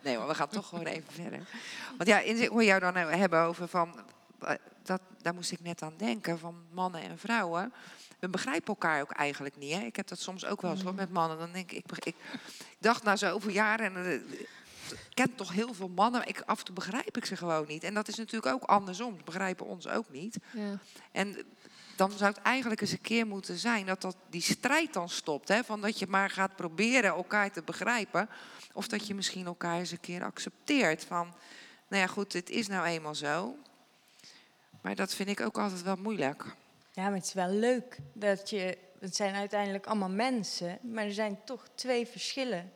[0.02, 1.48] Nee, maar we gaan toch gewoon even verder.
[1.96, 3.94] Want ja, ik hoor jou dan hebben over van,
[4.40, 7.72] eh, dat, daar moest ik net aan denken, van mannen en vrouwen.
[8.18, 9.74] We begrijpen elkaar ook eigenlijk niet.
[9.74, 9.80] Hè?
[9.80, 11.38] Ik heb dat soms ook wel eens hoor, met mannen.
[11.38, 12.16] Dan denk ik, ik, ik, ik
[12.78, 14.58] dacht na zoveel jaren, en, eh, ik
[15.14, 17.84] ken toch heel veel mannen, ik, af en toe begrijp ik ze gewoon niet.
[17.84, 19.16] En dat is natuurlijk ook andersom.
[19.16, 20.38] Ze begrijpen ons ook niet.
[20.52, 20.78] Ja.
[21.12, 21.36] En
[21.96, 25.48] dan zou het eigenlijk eens een keer moeten zijn dat, dat die strijd dan stopt.
[25.48, 25.64] Hè?
[25.64, 28.28] Van dat je maar gaat proberen elkaar te begrijpen.
[28.72, 31.04] Of dat je misschien elkaar eens een keer accepteert.
[31.04, 31.34] Van,
[31.88, 33.56] nou ja goed, het is nou eenmaal zo.
[34.80, 36.44] Maar dat vind ik ook altijd wel moeilijk.
[36.92, 38.78] Ja, maar het is wel leuk dat je.
[39.00, 42.72] Het zijn uiteindelijk allemaal mensen, maar er zijn toch twee verschillen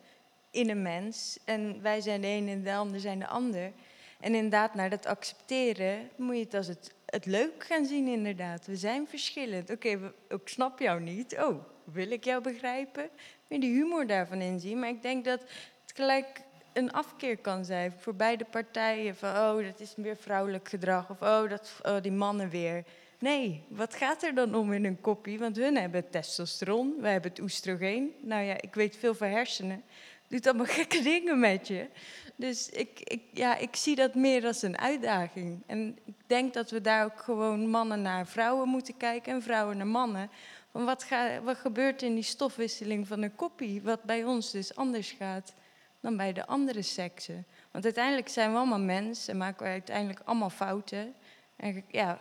[0.51, 1.39] in een mens.
[1.45, 3.71] En wij zijn de een en de ander zijn de ander.
[4.19, 8.65] En inderdaad, naar dat accepteren moet je het als het, het leuk gaan zien, inderdaad.
[8.65, 9.69] We zijn verschillend.
[9.69, 11.37] Oké, we- ik snap jou niet.
[11.37, 13.09] Oh, wil ik jou begrijpen?
[13.47, 14.79] Weer de humor daarvan inzien.
[14.79, 16.41] Maar ik denk dat het gelijk
[16.73, 19.15] een afkeer kan zijn voor beide partijen.
[19.15, 21.09] Van, oh, dat is weer vrouwelijk gedrag.
[21.09, 22.83] Of, oh, dat, oh, die mannen weer.
[23.19, 25.39] Nee, wat gaat er dan om in een koppie?
[25.39, 28.13] Want hun hebben testosteron, wij hebben het oestrogeen.
[28.21, 29.83] Nou ja, ik weet veel van hersenen.
[30.29, 31.87] Doet allemaal gekke dingen met je.
[32.35, 35.63] Dus ik, ik, ja, ik zie dat meer als een uitdaging.
[35.65, 39.77] En ik denk dat we daar ook gewoon mannen naar vrouwen moeten kijken en vrouwen
[39.77, 40.29] naar mannen.
[40.71, 44.75] Van wat, ga, wat gebeurt in die stofwisseling van een koppie, wat bij ons dus
[44.75, 45.53] anders gaat
[45.99, 47.45] dan bij de andere seksen.
[47.71, 51.13] Want uiteindelijk zijn we allemaal mensen en maken we uiteindelijk allemaal fouten.
[51.55, 52.17] En ja,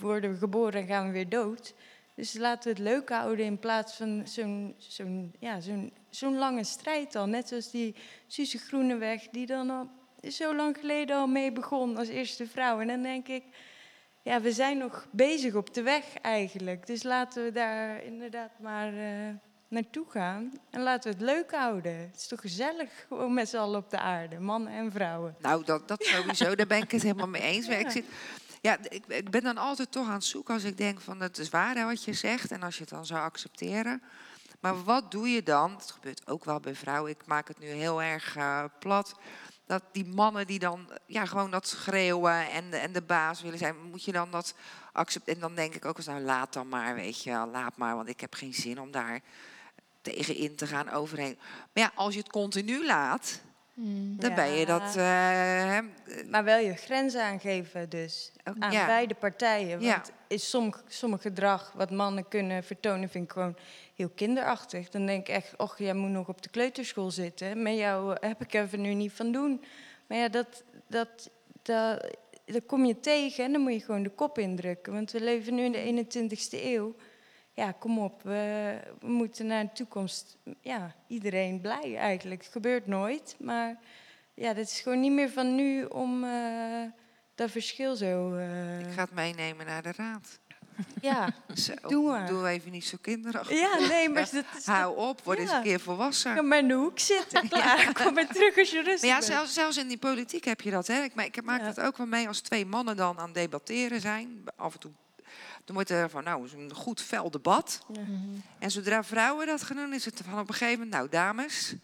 [0.00, 1.74] worden we geboren en gaan we weer dood.
[2.20, 6.64] Dus laten we het leuk houden in plaats van zo'n zo'n ja, zo'n zo'n lange
[6.64, 7.26] strijd al.
[7.26, 7.94] Net zoals die
[8.26, 9.90] Suze Groeneweg, die dan al
[10.30, 12.80] zo lang geleden al mee begon als eerste vrouw.
[12.80, 13.44] En dan denk ik,
[14.22, 16.86] ja, we zijn nog bezig op de weg eigenlijk.
[16.86, 19.34] Dus laten we daar inderdaad maar eh,
[19.68, 20.52] naartoe gaan.
[20.70, 21.96] En laten we het leuk houden.
[21.96, 25.36] Het is toch gezellig gewoon met z'n allen op de aarde, mannen en vrouwen.
[25.38, 27.68] Nou, dat, dat sowieso, daar ben ik het helemaal mee eens.
[27.68, 28.04] Maar Ik, zit,
[28.60, 31.38] ja, ik, ik ben dan altijd toch aan het zoeken als ik denk van het
[31.38, 32.50] is waar wat je zegt.
[32.50, 34.02] En als je het dan zou accepteren.
[34.60, 35.72] Maar wat doe je dan?
[35.72, 37.10] Het gebeurt ook wel bij vrouwen.
[37.10, 39.14] Ik maak het nu heel erg eh, plat.
[39.66, 43.58] Dat die mannen die dan ja, gewoon dat schreeuwen en de, en de baas willen
[43.58, 44.54] zijn, moet je dan dat
[44.92, 45.34] accepteren?
[45.34, 48.08] En dan denk ik ook eens, nou laat dan maar, weet je, laat maar, want
[48.08, 49.20] ik heb geen zin om daar
[50.02, 51.38] tegen in te gaan overheen.
[51.72, 53.40] Maar ja, als je het continu laat,
[54.16, 54.96] dan ben je dat.
[54.96, 55.80] eh, hè,
[56.30, 58.32] Maar wel je grenzen aangeven dus.
[58.44, 58.86] Ook- aan ja.
[58.86, 59.80] beide partijen.
[59.80, 59.90] Ja.
[59.92, 63.56] Want is sommig, sommig gedrag wat mannen kunnen vertonen, vind ik gewoon
[63.94, 64.88] heel kinderachtig.
[64.88, 67.62] Dan denk ik echt, och, jij moet nog op de kleuterschool zitten.
[67.62, 69.64] Met jou eh, heb ik even nu niet van doen.
[70.06, 71.30] Maar ja, dat, dat,
[71.62, 74.92] dat, dat kom je tegen en dan moet je gewoon de kop indrukken.
[74.92, 76.94] Want we leven nu in de 21ste eeuw.
[77.60, 80.36] Ja, kom op, we, we moeten naar de toekomst.
[80.60, 82.42] Ja, iedereen blij eigenlijk.
[82.42, 83.78] Het gebeurt nooit, maar
[84.34, 86.82] ja, dit is gewoon niet meer van nu om eh,
[87.34, 88.34] dat verschil zo...
[88.34, 90.38] eh, ik ga het meenemen naar de raad.
[91.00, 92.26] Ja, Zo, Doe maar.
[92.28, 93.58] Doe even niet zo kinderachtig.
[93.60, 94.66] ja, nee, maar dat is...
[94.66, 95.56] Hou op, word eens Ja.
[95.56, 96.34] een keer volwassen.
[96.34, 97.92] Ga maar in de hoek zitten, klaar.
[97.92, 99.24] Kom maar terug als je rustig Maar ja, bent.
[99.32, 100.86] zelfs, zelfs in die politiek heb je dat.
[100.86, 101.02] Hè?
[101.02, 101.66] Ik, ma- ik maak Ja.
[101.66, 104.42] dat ook wel mee als twee mannen dan aan het debatteren zijn.
[104.56, 104.90] Af en toe.
[105.70, 107.84] Dan wordt er van, nou, is een goed fel debat.
[107.92, 108.00] Ja.
[108.58, 111.74] En zodra vrouwen dat gaan doen, is het van op een gegeven moment, nou, dames.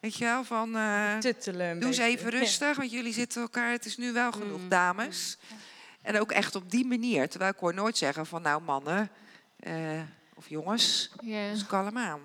[0.00, 0.76] Weet je wel, van.
[0.76, 3.70] eh, Tuttelen Doe eens even rustig, want jullie zitten elkaar.
[3.70, 4.68] Het is nu wel genoeg, Mm.
[4.68, 5.38] dames.
[6.02, 7.28] En ook echt op die manier.
[7.28, 9.08] Terwijl ik hoor nooit zeggen van, nou mannen
[9.60, 10.00] eh,
[10.34, 11.50] of jongens, Ja.
[11.50, 12.20] dus kalm aan.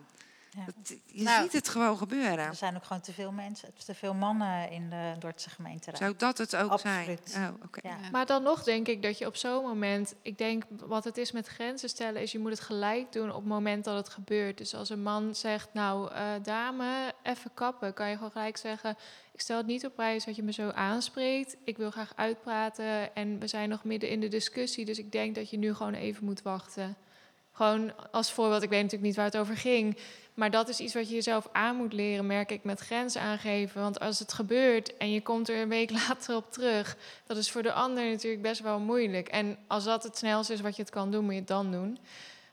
[0.58, 0.66] Ja.
[0.66, 2.38] Dat- je Nou, ziet het gewoon gebeuren.
[2.46, 5.98] Er zijn ook gewoon te veel mensen, te veel mannen in de Dordtse gemeenteraad.
[6.00, 7.20] Zou dat het ook Absoluut.
[7.24, 7.54] zijn?
[7.54, 7.60] Oh.
[7.82, 7.98] Ja.
[8.12, 11.32] Maar dan nog denk ik dat je op zo'n moment, ik denk wat het is
[11.32, 14.58] met grenzen stellen, is je moet het gelijk doen op het moment dat het gebeurt.
[14.58, 18.98] Dus als een man zegt, nou eh, dame, even kappen, kan je gewoon gelijk zeggen,
[19.34, 21.56] ik stel het niet op prijs dat je me zo aanspreekt.
[21.64, 25.36] Ik wil graag uitpraten en we zijn nog midden in de discussie, dus ik denk
[25.36, 26.96] dat je nu gewoon even moet wachten.
[27.52, 29.98] Gewoon als voorbeeld, ik weet natuurlijk niet waar het over ging.
[30.34, 33.82] Maar dat is iets wat je jezelf aan moet leren, merk ik, met grenzen aangeven.
[33.82, 37.52] Want als het gebeurt en je komt er een week later op terug, dat is
[37.52, 39.28] voor de ander natuurlijk best wel moeilijk.
[39.28, 41.72] En als dat het snelste is wat je het kan doen, moet je het dan
[41.72, 41.98] doen.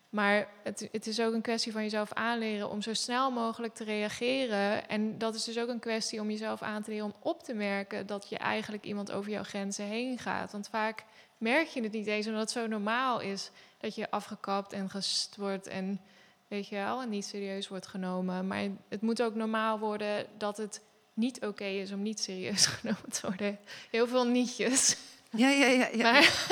[0.08, 3.84] Maar het, het is ook een kwestie van jezelf aanleren om zo snel mogelijk te
[3.84, 4.88] reageren.
[4.88, 7.54] En dat is dus ook een kwestie om jezelf aan te leren om op te
[7.54, 10.52] merken dat je eigenlijk iemand over jouw grenzen heen gaat.
[10.52, 11.04] Want vaak
[11.38, 15.36] merk je het niet eens omdat het zo normaal is dat je afgekapt en gest
[15.36, 16.00] wordt en
[16.48, 18.46] weet je wel, en niet serieus wordt genomen.
[18.46, 20.80] Maar het moet ook normaal worden dat het
[21.14, 23.58] niet oké is om niet serieus genomen te worden.
[23.90, 24.96] Heel veel nietjes.
[25.30, 25.88] Ja, ja, ja.
[25.92, 26.12] ja.
[26.12, 26.46] Maar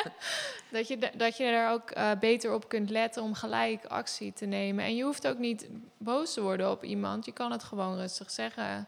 [0.70, 4.32] dat, je, da- dat je daar ook eh, beter op kunt letten om gelijk actie
[4.32, 4.84] te nemen.
[4.84, 5.66] En je hoeft ook niet
[5.98, 7.24] boos te worden op iemand.
[7.24, 8.86] Je kan het gewoon rustig zeggen.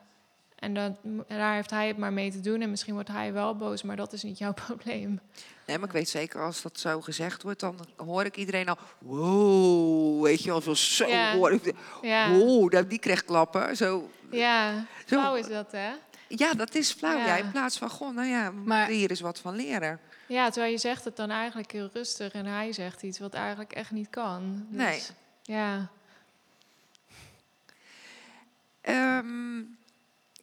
[0.60, 0.92] En dat,
[1.28, 2.60] daar heeft hij het maar mee te doen.
[2.60, 5.20] En misschien wordt hij wel boos, maar dat is niet jouw probleem.
[5.66, 8.78] Nee, maar ik weet zeker als dat zo gezegd wordt, dan hoor ik iedereen al.
[8.98, 11.32] Wow, weet je wel, zo, zo Ja.
[11.34, 11.74] hoor ik.
[12.02, 13.76] Ja, Wow, dat- die krijgt klappen.
[13.76, 14.10] Zo.
[14.30, 14.74] ja.
[15.06, 15.18] Zo.
[15.20, 15.90] flauw is dat, hè?
[16.28, 17.16] Ja, dat is flauw.
[17.18, 17.26] Ja.
[17.26, 17.36] Ja.
[17.36, 20.00] in plaats van, goh, nou ja, Maar- hier eens wat van leren.
[20.28, 23.72] Ja, terwijl je zegt het dan eigenlijk heel rustig en hij zegt iets wat eigenlijk
[23.72, 24.66] echt niet kan.
[24.70, 25.02] Dus, Nee.
[25.42, 25.88] Ja.
[28.80, 29.62] Ehm,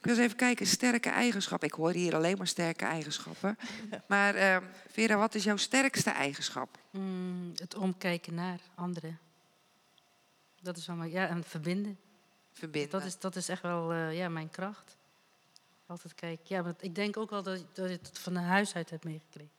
[0.08, 1.67] wil eens even kijken, sterke eigenschappen.
[1.67, 3.58] Ik hoor hier alleen maar sterke eigenschappen.
[4.08, 6.78] Maar ehm, Vera, wat is jouw sterkste eigenschap?
[6.91, 9.20] Mm, het omkijken naar anderen.
[10.62, 11.98] Dat is wel mijn, ja, en verbinden.
[12.52, 12.91] Verbinden.
[12.91, 14.96] Dat is, dat is echt wel eh, ja, mijn kracht.
[15.86, 16.46] Altijd kijken.
[16.48, 19.52] Ja, want ik denk ook wel dat, dat je het van huis uit hebt meegekregen.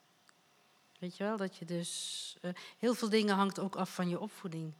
[0.98, 2.37] Weet je wel, dat je dus...
[2.40, 4.72] eh, heel veel dingen hangt ook af van je opvoeding.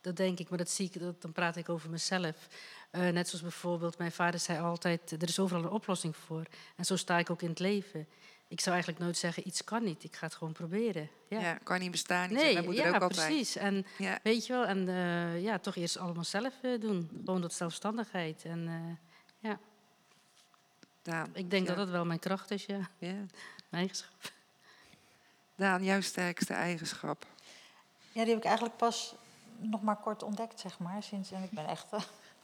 [0.00, 2.48] Dat denk ik, maar dat zie ik, dat, dan praat ik over mezelf.
[2.90, 6.42] Eh, net zoals bijvoorbeeld, mijn vader zei altijd, er is overal een oplossing voor.
[6.76, 8.06] En zo sta ik ook in het leven.
[8.48, 10.04] Ik zou eigenlijk nooit zeggen, iets kan niet.
[10.04, 11.08] Ik ga het gewoon proberen.
[11.28, 11.40] ja.
[11.40, 12.32] Ja, kan niet bestaan.
[12.32, 13.26] Nee, nee, mijn moeder ja, ook altijd.
[13.26, 13.56] precies.
[13.56, 14.18] En Ja.
[14.22, 17.10] weet je wel, en eh, ja, toch eerst allemaal zelf eh, doen.
[17.24, 18.44] Gewoon dat zelfstandigheid.
[18.44, 19.50] En eh,
[21.02, 21.74] Daan, ik denk ja.
[21.74, 22.90] dat dat wel mijn kracht is, ja.
[22.98, 23.12] Ja.
[23.70, 24.32] Mijn eigenschap.
[25.54, 27.26] Daan, jouw sterkste eigenschap.
[28.12, 29.14] Ja, die heb ik eigenlijk pas
[29.58, 31.02] nog maar kort ontdekt, zeg maar.
[31.02, 32.00] Sinds, en ik ben echt eh,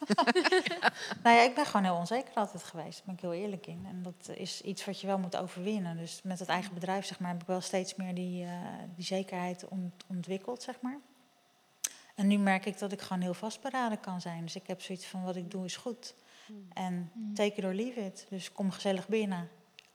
[1.22, 2.96] nou ja, ik ben gewoon heel onzeker altijd geweest.
[2.96, 3.84] Daar ben ik heel eerlijk in.
[3.88, 5.96] En dat is iets wat je wel moet overwinnen.
[5.96, 8.50] Dus met het eigen bedrijf zeg maar, heb ik wel steeds meer die, eh,
[8.94, 10.98] die zekerheid ont- ontwikkeld, zeg maar.
[12.14, 14.42] En nu merk ik dat ik gewoon heel vastberaden kan zijn.
[14.42, 16.14] Dus ik heb zoiets van, wat ik doe is goed.
[16.72, 18.26] En take it or leave it.
[18.28, 19.48] Dus kom gezellig binnen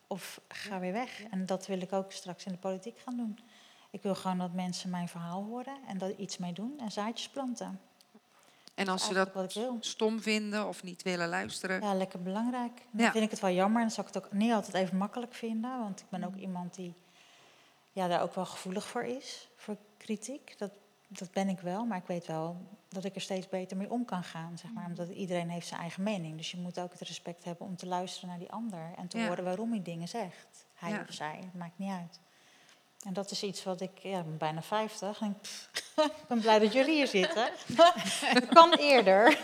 [0.08, 1.24] of ga weer weg.
[1.32, 3.40] En dat wil ik ook straks in de politiek gaan doen.
[3.90, 7.30] Ik wil gewoon dat mensen mijn verhaal horen en daar iets mee doen en zaadjes
[7.30, 7.80] planten.
[8.76, 11.82] En als ze dat stom vinden of niet willen luisteren.
[11.82, 12.82] Ja, lekker belangrijk.
[12.92, 13.12] Dan Ja.
[13.12, 15.34] vind ik het wel jammer en dan zou ik het ook niet altijd even makkelijk
[15.34, 15.80] vinden.
[15.80, 16.94] Want ik ben ook iemand die
[17.92, 20.56] ja, daar ook wel gevoelig voor is, voor kritiek.
[20.58, 20.72] Dat,
[21.08, 22.58] dat ben ik wel, maar ik weet wel
[22.90, 24.58] dat ik er steeds beter mee om kan gaan.
[24.58, 26.38] Zeg maar, omdat iedereen heeft zijn eigen mening.
[26.38, 28.92] Dus je moet ook het respect hebben om te luisteren naar die ander.
[28.98, 29.28] En te Ja.
[29.28, 30.66] horen waarom hij dingen zegt.
[30.74, 31.06] Hij Ja.
[31.08, 32.20] of zij, het maakt niet uit.
[33.06, 35.22] En dat is iets wat ik, ja, ik ben bijna 50.
[35.22, 35.70] En ik, pff,
[36.22, 37.50] ik ben blij dat jullie hier zitten.
[38.36, 39.38] Het kan eerder.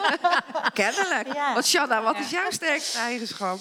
[0.72, 1.34] Kennelijk.
[1.34, 1.52] Ja.
[1.52, 3.58] Want Shanna, wat is jouw sterkste eigenschap?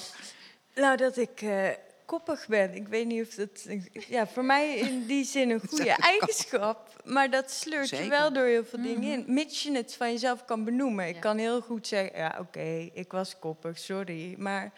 [0.74, 1.70] Nou, dat ik eh,
[2.06, 2.76] koppig ben.
[2.76, 3.68] Ik weet niet of dat...
[4.08, 7.02] Ja, voor mij in die zin een goede eigenschap.
[7.04, 9.34] Maar dat sleurt je wel door heel veel dingen in.
[9.34, 11.08] Mits je het van jezelf kan benoemen.
[11.08, 14.36] Ik kan heel goed zeggen, ja, oké, ik was koppig, sorry.
[14.38, 14.72] Maar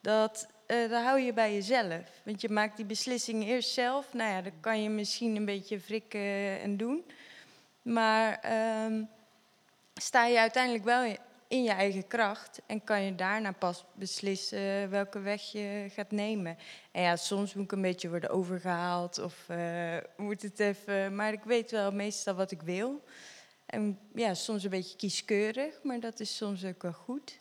[0.00, 2.00] dat, dat hou je bij jezelf.
[2.24, 4.12] Want je maakt die beslissingen eerst zelf.
[4.12, 7.04] Nou ja, dan kan je misschien een beetje frikken en doen.
[7.82, 9.02] Maar ehm,
[9.94, 14.90] sta je uiteindelijk wel in- in je eigen kracht en kan je daarna pas beslissen
[14.90, 16.58] welke weg je gaat nemen.
[16.90, 21.14] En ja, soms moet ik een beetje worden overgehaald of eh, moet het even.
[21.14, 23.04] Maar ik weet wel meestal wat ik wil.
[23.66, 27.38] En ja, soms een beetje kieskeurig, maar dat is soms ook wel goed.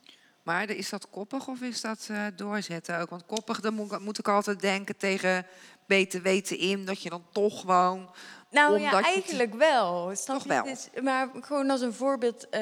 [0.52, 3.10] Maar is dat koppig of is dat eh, doorzetten ook?
[3.10, 5.46] Want koppig, dan moet, ik- moet ik altijd denken tegen
[5.86, 6.86] beter weten in...
[6.86, 8.10] dat je dan toch gewoon...
[8.52, 10.14] Nou ja, je eigenlijk wel.
[10.26, 10.66] Toch wel.
[10.66, 12.50] Is- maar gewoon als een voorbeeld.
[12.50, 12.62] eh,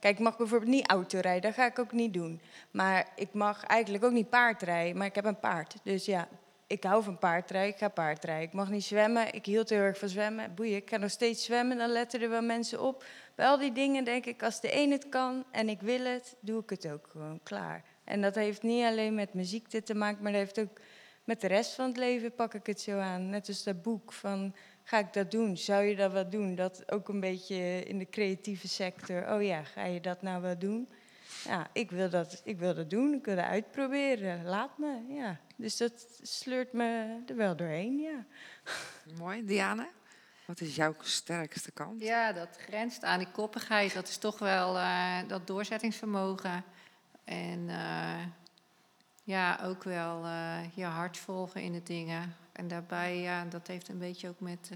[0.00, 1.42] Kijk, ik mag bijvoorbeeld niet autorijden.
[1.42, 2.40] Dat ga ik ook niet doen.
[2.70, 4.96] Maar ik mag eigenlijk ook niet paardrijden.
[4.96, 5.74] Maar ik heb een paard.
[5.82, 6.28] Dus ja,
[6.66, 7.72] ik hou van paardrijden.
[7.72, 8.46] Ik ga paardrijden.
[8.46, 9.34] Ik mag niet zwemmen.
[9.34, 10.54] Ik hield heel erg van zwemmen.
[10.54, 11.78] Boeien, ik ga nog steeds zwemmen.
[11.78, 13.04] Dan letten er wel mensen op.
[13.34, 16.36] Bij al die dingen denk ik, als de een het kan en ik wil het,
[16.40, 17.84] doe ik het ook gewoon klaar.
[18.04, 20.80] En dat heeft niet alleen met mijn ziekte te maken, maar dat heeft ook
[21.24, 23.28] met de rest van het leven pak ik het zo aan.
[23.28, 25.56] Net als dat boek van, ga ik dat doen?
[25.56, 26.54] Zou je dat wel doen?
[26.54, 29.32] Dat ook een beetje in de creatieve sector.
[29.34, 30.88] Oh ja, ga je dat nou wel doen?
[31.44, 33.14] Ja, ik wil dat, ik wil dat doen.
[33.14, 34.44] Ik wil dat uitproberen.
[34.44, 35.40] Laat me, ja.
[35.56, 38.24] Dus dat sleurt me er wel doorheen, ja.
[39.18, 39.44] Mooi.
[39.44, 39.88] Diana,
[40.44, 42.02] wat is jouw sterkste kant?
[42.02, 43.94] Ja, dat grenst aan die koppigheid.
[43.94, 46.64] Dat is toch wel eh, dat doorzettingsvermogen.
[47.24, 48.26] En eh,
[49.24, 52.36] ja, ook wel eh, je hart volgen in de dingen.
[52.52, 54.70] En daarbij, ja, dat heeft een beetje ook met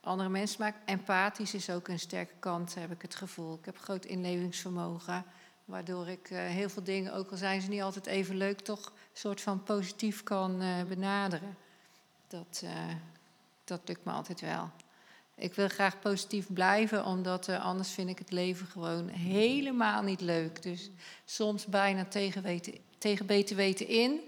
[0.00, 0.80] andere mensen te maken.
[0.84, 3.54] Empathisch is ook een sterke kant, heb ik het gevoel.
[3.54, 5.24] Ik heb groot inlevingsvermogen.
[5.70, 8.86] Waardoor ik eh, heel veel dingen, ook al zijn ze niet altijd even leuk, toch
[8.86, 11.56] een soort van positief kan eh, benaderen.
[12.28, 12.94] Dat, eh,
[13.64, 14.70] dat lukt me altijd wel.
[15.34, 20.62] Ik wil graag positief blijven, omdat anders vind ik het leven gewoon helemaal niet leuk.
[20.62, 20.90] Dus
[21.24, 24.20] soms bijna tegen, weten, tegen beter weten in,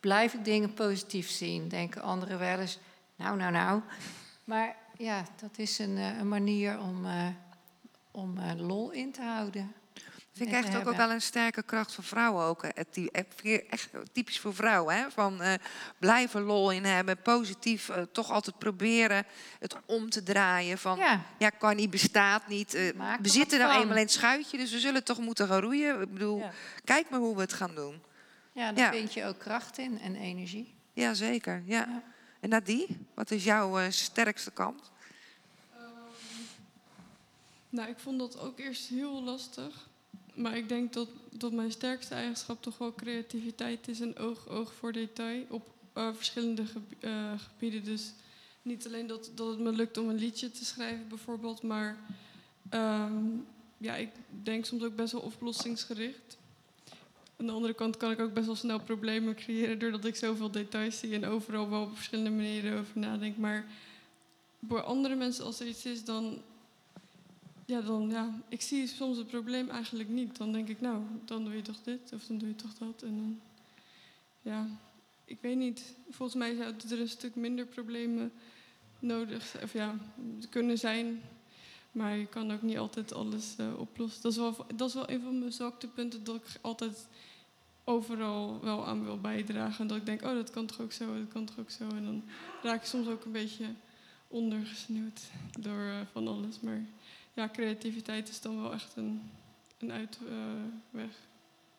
[0.00, 1.68] blijf ik dingen positief zien.
[1.68, 2.78] Denken anderen wel eens,
[3.16, 3.80] nou, nou, nou.
[4.44, 7.06] Maar ja, dat is een, een manier om,
[8.10, 9.72] om lol in te houden.
[10.38, 12.62] Vind ik echt ook, ook wel een sterke kracht van vrouwen ook.
[13.70, 14.96] echt typisch voor vrouwen.
[14.96, 15.10] Hè?
[15.10, 15.54] Van eh,
[15.98, 19.24] blijven lol in hebben, positief, eh, toch altijd proberen
[19.58, 20.78] het om te draaien.
[20.78, 21.50] Van ja, Ja.
[21.50, 22.74] kan niet, bestaat niet.
[22.74, 26.00] er we zitten nou eenmaal in het schuitje, dus we zullen toch moeten gaan roeien.
[26.00, 26.52] Ik bedoel, Ja.
[26.84, 28.02] kijk maar hoe we het gaan doen.
[28.52, 28.98] Ja, daar Ja.
[28.98, 30.74] vind je ook kracht in en energie.
[30.92, 31.62] Ja, zeker.
[31.66, 31.78] Ja.
[31.78, 32.02] Ja.
[32.40, 34.90] En Nadie, wat is jouw eh, sterkste kant?
[37.70, 39.88] Nou, ik vond dat ook eerst heel lastig.
[40.38, 44.74] Maar ik denk dat, dat mijn sterkste eigenschap toch wel creativiteit is en oog, oog
[44.74, 46.62] voor detail op eh, verschillende
[47.00, 47.84] eh, gebieden.
[47.84, 48.12] Dus
[48.62, 51.98] niet alleen dat, dat het me lukt om een liedje te schrijven bijvoorbeeld, maar
[52.68, 53.24] ehm,
[53.78, 54.08] ja, ik
[54.42, 56.36] denk soms ook best wel oplossingsgericht.
[57.36, 60.50] Aan de andere kant kan ik ook best wel snel problemen creëren doordat ik zoveel
[60.50, 63.36] details zie en overal wel op verschillende manieren over nadenk.
[63.36, 63.66] Maar
[64.68, 66.42] voor andere mensen, als er iets is, dan
[67.68, 70.36] ja, dan ja, ik zie soms het probleem eigenlijk niet.
[70.36, 73.02] Dan denk ik, nou, dan doe je toch dit of dan doe je toch dat.
[73.02, 73.40] En dan,
[74.42, 74.66] ja,
[75.24, 75.94] ik weet niet.
[76.10, 78.32] Volgens mij zouden er een stuk minder problemen
[78.98, 79.94] nodig zijn, of ja,
[80.50, 81.22] kunnen zijn.
[81.92, 84.22] Maar je kan ook niet altijd alles eh, oplossen.
[84.22, 87.06] Dat is, wel, dat is wel een van mijn zwaktepunten, dat ik altijd
[87.84, 89.80] overal wel aan wil bijdragen.
[89.80, 91.88] En dat ik denk, oh, dat kan toch ook zo, dat kan toch ook zo.
[91.88, 92.22] En dan
[92.62, 93.66] raak ik soms ook een beetje
[94.28, 95.20] ondergesneeuwd
[95.58, 96.60] door eh, van alles.
[96.60, 96.84] Maar
[97.38, 99.30] ja, creativiteit is dan wel echt een
[99.78, 101.10] een uitweg.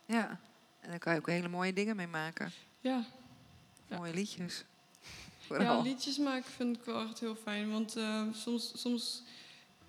[0.05, 0.39] Ja.
[0.79, 2.51] En daar kan je ook hele mooie dingen mee maken.
[2.81, 3.05] ja.
[3.87, 4.63] Mooie liedjes.
[5.49, 7.71] Ja, liedjes maken vind ik wel echt heel fijn.
[7.71, 9.23] Want eh, soms, soms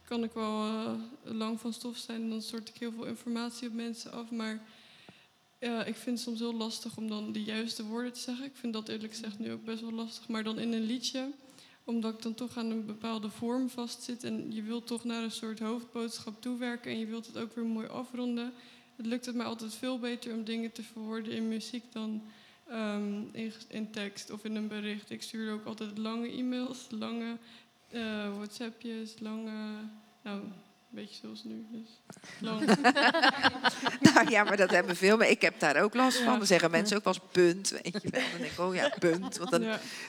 [0.04, 0.92] kan ik wel eh,
[1.22, 4.30] lang van stof zijn en dan stort ik heel veel informatie op mensen af.
[4.30, 4.60] Maar
[5.86, 8.44] ik vind het soms heel lastig om dan de juiste woorden te zeggen.
[8.44, 10.28] Ik vind dat eerlijk gezegd nu ook best wel lastig.
[10.28, 11.30] Maar dan in een liedje,
[11.90, 14.24] omdat ik dan toch aan een bepaalde vorm vastzit.
[14.24, 17.64] En je wilt toch naar een soort hoofdboodschap toewerken en je wilt het ook weer
[17.64, 18.52] mooi afronden.
[18.96, 22.22] Het lukt het mij altijd veel beter om dingen te verwoorden in muziek dan
[22.68, 25.10] ehm, in, in tekst of in een bericht.
[25.10, 27.36] Ik stuur ook altijd lange e-mails, lange
[27.88, 29.74] eh, WhatsAppjes, lange.
[30.22, 30.42] Nou,
[30.90, 31.66] beetje zoals nu.
[31.70, 31.88] Dus.
[34.14, 35.16] Nou ja, maar dat hebben veel.
[35.16, 36.38] Maar ik heb daar ook last van.
[36.38, 37.70] Dan zeggen mensen ook wel eens punt.
[37.70, 38.20] Weet je wel.
[38.30, 39.36] Dan denk ik, oh ja, punt.
[39.36, 39.62] Want dan,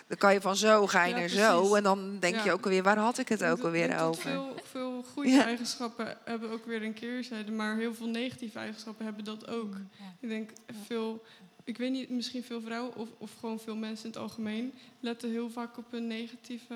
[0.08, 1.76] dan kan je van zo, ga je Ja, naar zo.
[1.76, 4.22] En dan denk je ook alweer, waar had ik het ook alweer over?
[4.22, 5.44] Veel, veel goede Ja.
[5.46, 9.76] eigenschappen hebben ook weer een keerzijde, maar heel veel negatieve eigenschappen hebben dat ook.
[10.20, 10.50] Ik denk
[10.88, 11.24] veel,
[11.64, 15.32] ik weet niet, misschien veel vrouwen of, of gewoon veel mensen in het algemeen letten
[15.32, 16.76] heel vaak op hun negatieve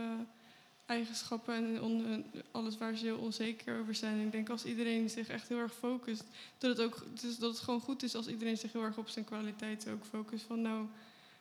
[0.86, 4.26] eigenschappen en alles waar ze heel onzeker over zijn.
[4.26, 6.24] Ik denk als iedereen zich echt heel erg focust,
[6.58, 9.10] dat het ook dus dat het gewoon goed is als iedereen zich heel erg op
[9.10, 10.46] zijn kwaliteiten ook focust.
[10.46, 10.86] Van nou,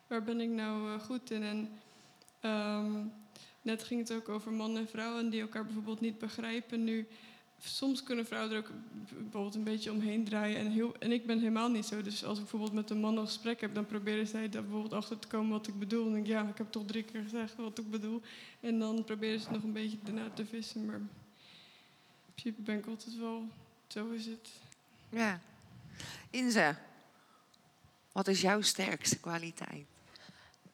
[0.07, 1.43] waar ben ik nou eh, goed in?
[1.43, 1.69] En
[2.41, 3.05] ehm,
[3.63, 6.85] net ging het ook over mannen en vrouwen die elkaar bijvoorbeeld niet begrijpen.
[6.85, 7.07] Nu,
[7.65, 8.71] soms kunnen vrouwen er ook
[9.09, 10.57] bijvoorbeeld een beetje omheen draaien.
[10.57, 12.03] En, heel, en ik ben helemaal niet zo.
[12.03, 14.93] Dus als ik bijvoorbeeld met een man een gesprek heb, dan proberen zij daar bijvoorbeeld
[14.93, 16.07] achter te komen wat ik bedoel.
[16.07, 18.23] En denk ik, ja, ik heb toch drie keer gezegd wat ik bedoel.
[18.61, 20.87] En dan proberen ze nog een beetje ernaar te vissen.
[20.87, 21.09] Maar in
[22.35, 23.49] principe ben altijd wel,
[23.87, 24.51] zo is het.
[25.09, 25.41] Ja.
[26.31, 26.77] Inze,
[28.13, 29.94] wat is jouw sterkste kwaliteit?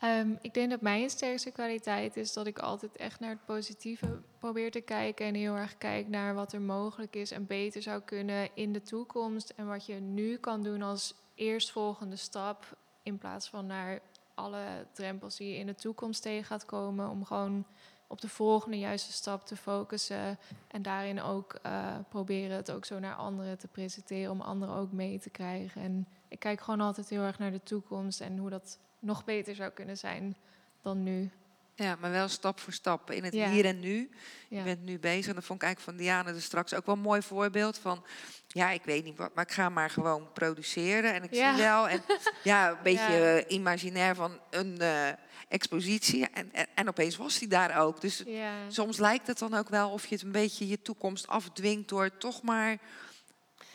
[0.00, 4.20] Ehm, ik denk dat mijn sterkste kwaliteit is dat ik altijd echt naar het positieve
[4.38, 5.26] probeer te kijken.
[5.26, 8.82] En heel erg kijk naar wat er mogelijk is en beter zou kunnen in de
[8.82, 9.52] toekomst.
[9.56, 12.76] En wat je nu kan doen als eerstvolgende stap.
[13.02, 14.00] In plaats van naar
[14.34, 17.08] alle drempels die je in de toekomst tegen gaat komen.
[17.08, 17.66] Om gewoon
[18.06, 20.38] op de volgende juiste stap te focussen.
[20.68, 24.30] En daarin ook eh, proberen het ook zo naar anderen te presenteren.
[24.30, 25.82] Om anderen ook mee te krijgen.
[25.82, 29.54] En ik kijk gewoon altijd heel erg naar de toekomst en hoe dat nog beter
[29.54, 30.36] zou kunnen zijn
[30.82, 31.30] dan nu.
[31.74, 33.50] Ja, maar wel stap voor stap in het Ja.
[33.50, 34.10] hier en nu.
[34.48, 35.26] Je bent nu bezig.
[35.28, 38.04] En dat vond ik eigenlijk van Diana dus straks ook wel een mooi voorbeeld van...
[38.48, 41.14] Ja, ik weet niet wat, maar ik ga maar gewoon produceren.
[41.14, 41.54] En ik Ja.
[41.54, 41.88] zie wel.
[41.88, 42.02] En
[42.42, 45.08] ja, een beetje eh, imaginair van een eh,
[45.48, 46.26] expositie.
[46.28, 48.00] En, en, en opeens was die daar ook.
[48.00, 48.24] Dus
[48.68, 51.88] soms lijkt het dan ook wel of je het een beetje je toekomst afdwingt...
[51.88, 52.78] door toch maar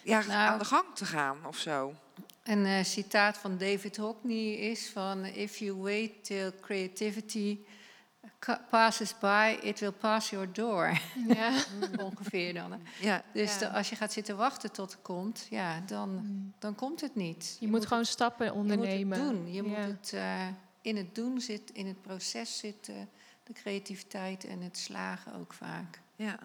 [0.01, 0.31] ja, Nou.
[0.31, 1.95] aan de gang te gaan of zo.
[2.45, 5.25] Een eh, citaat van David Hockney is van...
[5.25, 7.59] If you wait till creativity
[8.69, 10.99] passes by, it will pass your door.
[11.27, 11.51] Ja.
[12.05, 12.71] Ongeveer dan.
[12.71, 12.77] hè.
[12.99, 13.59] Ja, Dus Ja.
[13.59, 16.21] de- als je gaat zitten wachten tot het komt, ja, dan,
[16.59, 17.57] dan komt het niet.
[17.59, 18.97] Je, moet gewoon stappen ondernemen.
[18.97, 19.53] Je moet het doen.
[19.53, 19.69] Je Ja.
[19.87, 20.47] moet het eh,
[20.81, 23.09] in het doen zitten, in het proces zitten.
[23.43, 25.99] De creativiteit en het slagen ook vaak.
[26.15, 26.39] ja.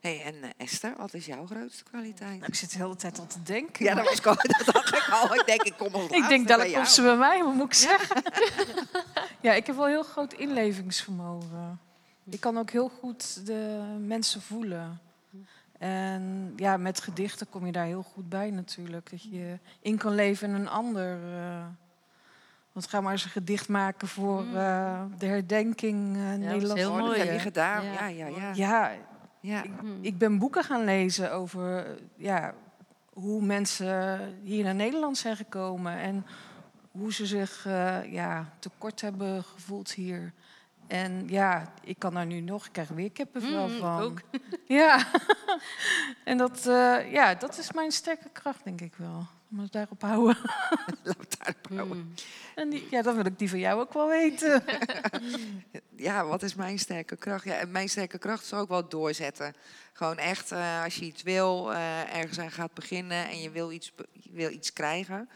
[0.00, 2.34] Hey, en eh, Esther, wat is jouw grootste kwaliteit?
[2.38, 3.84] Nou, ik zit de hele tijd al te denken.
[3.84, 5.34] Ja, dat, was, dat dacht ik al.
[5.34, 7.74] Ik denk, ik kom al ik denk dat komt ze bij mij, wat moet ik
[7.74, 8.22] zeggen?
[9.46, 11.80] ja, ik heb wel heel groot inlevingsvermogen.
[12.30, 15.00] Ik kan ook heel goed de mensen voelen.
[15.78, 19.10] En ja, met gedichten kom je daar heel goed bij natuurlijk.
[19.10, 21.18] Dat je in kan leven in een ander.
[21.34, 21.64] eh.
[22.72, 26.74] want ga maar eens een gedicht maken voor eh, de herdenking uh, is Nederlands.
[26.82, 27.38] heel Oh, dat mooi, heb je hè?
[27.38, 27.84] gedaan.
[27.84, 27.92] Ja.
[27.92, 28.52] Ja, ja, ja.
[28.54, 28.90] Ja,
[29.40, 29.62] ja.
[30.00, 32.54] ik ben boeken gaan lezen over eh, ja,
[33.12, 36.26] hoe mensen hier naar Nederland zijn gekomen en
[36.90, 40.32] hoe ze zich eh, ja, tekort hebben gevoeld hier.
[40.86, 44.00] En ja, ik kan daar nu nog, ik krijg er weer kippenvel Mm, van.
[44.02, 44.20] ook.
[44.66, 45.06] Ja,
[46.24, 49.26] en dat, eh, ja, dat is mijn sterke kracht, denk ik wel.
[49.50, 50.36] Om het daarop houden.
[51.04, 51.96] Laat het daarop houden.
[51.96, 52.14] Mm.
[52.54, 54.62] En die, ja, dan wil ik die van jou ook wel weten.
[55.96, 57.44] Ja, wat is mijn sterke kracht?
[57.44, 59.54] Ja, en mijn sterke kracht is ook wel doorzetten.
[59.92, 63.70] Gewoon echt, eh, als je iets wil, eh, ergens aan gaat beginnen en je wil
[63.70, 65.28] iets, je wil iets krijgen.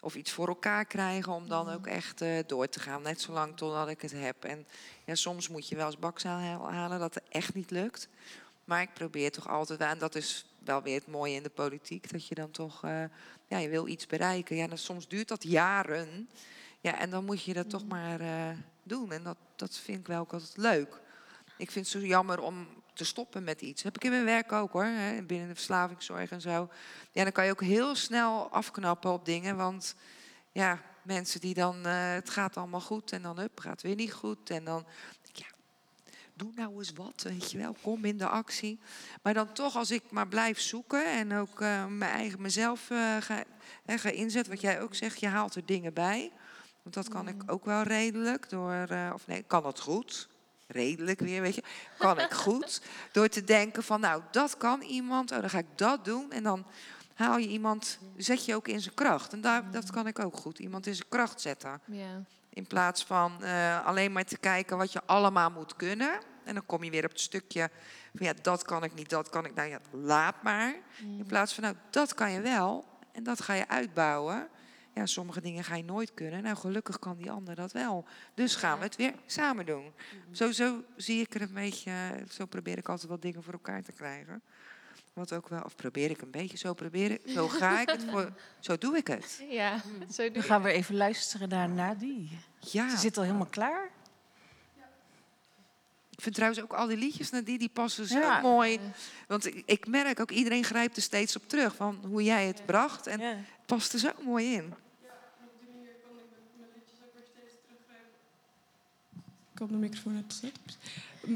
[0.00, 3.02] Of iets voor elkaar krijgen om dan ook echt eh, door te gaan.
[3.02, 4.44] Net zolang totdat ik het heb.
[4.44, 4.66] En
[5.04, 6.38] ja, soms moet je wel eens bakzaal
[6.70, 8.08] halen dat het echt niet lukt.
[8.64, 9.80] Maar ik probeer toch altijd.
[9.80, 12.10] En dat is wel weer het mooie in de politiek.
[12.10, 13.04] Dat je dan toch, eh,
[13.52, 14.56] ja, je wil iets bereiken.
[14.56, 16.28] Ja, dan soms duurt dat jaren.
[16.80, 19.12] Ja, en dan moet je dat toch maar eh, doen.
[19.12, 21.00] En dat, dat vind ik wel ook altijd leuk.
[21.58, 23.82] Ik vind het zo jammer om te stoppen met iets.
[23.82, 24.84] heb ik in mijn werk ook hoor.
[24.84, 26.68] Hè, binnen de verslavingszorg en zo.
[27.12, 29.56] Ja, dan kan je ook heel snel afknappen op dingen.
[29.56, 29.94] Want
[30.52, 34.12] ja, mensen die dan, eh, het gaat allemaal goed en dan hup, gaat weer niet
[34.12, 34.50] goed.
[34.50, 34.86] En dan,
[36.42, 38.78] doe nou eens wat, weet je wel, kom in de actie.
[39.22, 43.16] Maar dan toch, als ik maar blijf zoeken en ook eh, mijn eigen mezelf eh,
[43.20, 43.44] ga,
[43.84, 46.32] hè, ga inzetten, wat jij ook zegt, je haalt er dingen bij.
[46.82, 50.28] Want dat kan ik ook wel redelijk door, eh, of nee, kan dat goed.
[50.66, 51.62] Redelijk weer, weet je.
[51.98, 52.82] Kan ik goed.
[53.12, 56.32] Door te denken van, nou, dat kan iemand, oh, dan ga ik dat doen.
[56.32, 56.64] En dan
[57.14, 59.32] haal je iemand, zet je ook in zijn kracht.
[59.32, 61.80] En daar, dat kan ik ook goed, iemand in zijn kracht zetten.
[61.84, 62.22] Ja.
[62.48, 63.42] In plaats van
[63.84, 66.20] alleen maar te kijken wat je allemaal moet kunnen.
[66.44, 67.70] En dan kom je weer op het stukje
[68.14, 69.54] van ja, dat kan ik niet, dat kan ik.
[69.54, 70.74] Nou ja, laat maar.
[71.00, 72.84] In plaats van nou, dat kan je wel.
[73.12, 74.48] En dat ga je uitbouwen.
[74.94, 76.42] Ja, sommige dingen ga je nooit kunnen.
[76.42, 78.04] Nou, gelukkig kan die ander dat wel.
[78.34, 79.92] Dus gaan we het weer samen doen.
[80.30, 81.92] Zo, zo zie ik er een beetje,
[82.30, 84.42] zo probeer ik altijd wel dingen voor elkaar te krijgen.
[85.12, 88.04] Wat ook wel, of probeer ik een beetje, zo probeer ik, zo ga ik het,
[88.10, 89.44] voor, zo doe ik het.
[89.48, 92.38] Ja, zo doe Dan gaan we even luisteren naar Nadie.
[92.60, 92.90] Ja.
[92.90, 93.90] Ze zit al helemaal klaar.
[96.22, 98.40] Ik vind trouwens ook al die liedjes naar die, die passen zo Ja.
[98.40, 98.80] mooi.
[99.26, 101.74] Want ik, ik merk ook, iedereen grijpt er steeds op terug.
[101.76, 103.06] Van hoe jij het bracht.
[103.06, 104.74] En het past er zo mooi in.
[109.52, 110.58] Ik had mijn microfoon uitgezet.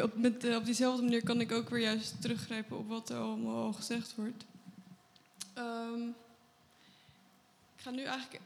[0.02, 3.16] Op, met, eh, op diezelfde manier kan ik ook weer juist teruggrijpen op wat er
[3.16, 4.44] allemaal al gezegd wordt.
[5.54, 6.02] Ehm,
[7.76, 8.40] ik ga nu eigenlijk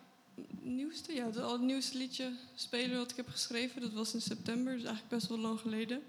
[0.62, 3.80] nieuwste, ja, het allernieuwste liedje spelen wat ik heb geschreven.
[3.80, 6.02] Dat was in september, dus eigenlijk best wel lang geleden.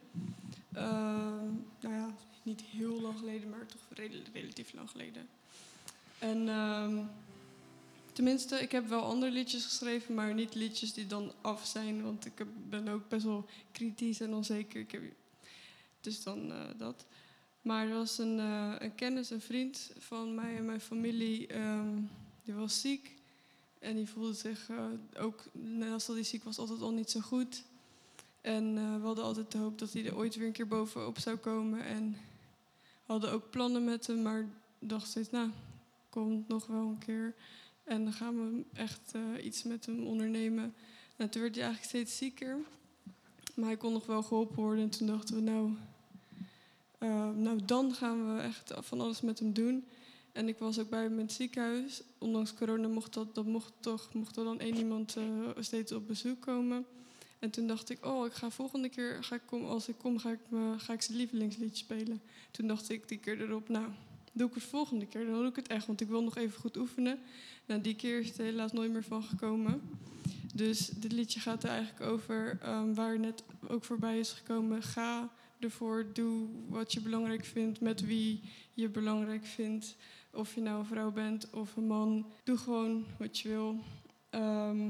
[0.74, 1.46] Ehm,
[1.80, 2.14] nou ja,
[2.44, 5.28] niet heel lang geleden, maar toch rel- relatief lang geleden.
[6.20, 6.98] En ehm,
[8.14, 12.04] tenminste, ik heb wel andere liedjes geschreven, maar niet liedjes die dan af zijn.
[12.04, 14.80] Want ik heb- ben ook best wel kritisch en onzeker.
[14.82, 15.02] Ik heb,
[16.02, 17.06] dus dan eh, dat.
[17.62, 21.90] Maar er was een, eh, een kennis, een vriend van mij en mijn familie, ehm,
[22.44, 23.14] die was ziek.
[23.82, 24.86] En die voelde zich eh,
[25.18, 27.64] ook, naast dat hij ziek was, altijd al niet zo goed.
[28.42, 31.20] En eh, we hadden altijd de hoop dat hij er ooit weer een keer bovenop
[31.20, 31.84] zou komen.
[31.84, 32.12] En
[32.82, 34.48] we hadden ook plannen met hem, maar
[34.80, 35.50] dacht steeds, nou,
[36.10, 37.36] komt nog wel een keer.
[37.84, 40.74] En dan gaan we echt eh, iets met hem ondernemen.
[41.16, 42.58] Nou, toen werd hij eigenlijk steeds zieker.
[43.56, 44.84] Maar hij kon nog wel geholpen worden.
[44.84, 45.72] En toen dachten we, nou,
[47.36, 49.86] nou dan gaan we echt van alles met hem doen.
[50.32, 52.02] En ik was ook bij in het ziekenhuis.
[52.18, 55.24] Ondanks corona mocht dat, mocht toch, mocht er dan één iemand eh,
[55.60, 56.86] steeds op bezoek komen.
[57.40, 60.20] En toen dacht ik, oh, ik ga volgende keer, ga ik kom, als ik kom,
[60.20, 62.22] ga ik, me, ga ik zijn lievelingslied spelen.
[62.52, 63.88] Toen dacht ik die keer erop, nou,
[64.32, 65.26] doe ik het volgende keer.
[65.26, 67.20] Dan doe ik het echt, want ik wil nog even goed oefenen.
[67.66, 69.82] Nou, die keer is het helaas nooit meer van gekomen.
[70.54, 74.84] Dus dit liedje gaat er eigenlijk over, ehm, waar net ook voorbij is gekomen.
[74.84, 78.42] Ga ervoor, doe wat je belangrijk vindt, met wie
[78.74, 79.96] je belangrijk vindt.
[80.34, 82.26] Of je nou een vrouw bent of een man.
[82.44, 83.80] Doe gewoon wat je wil.
[84.30, 84.90] Ehm,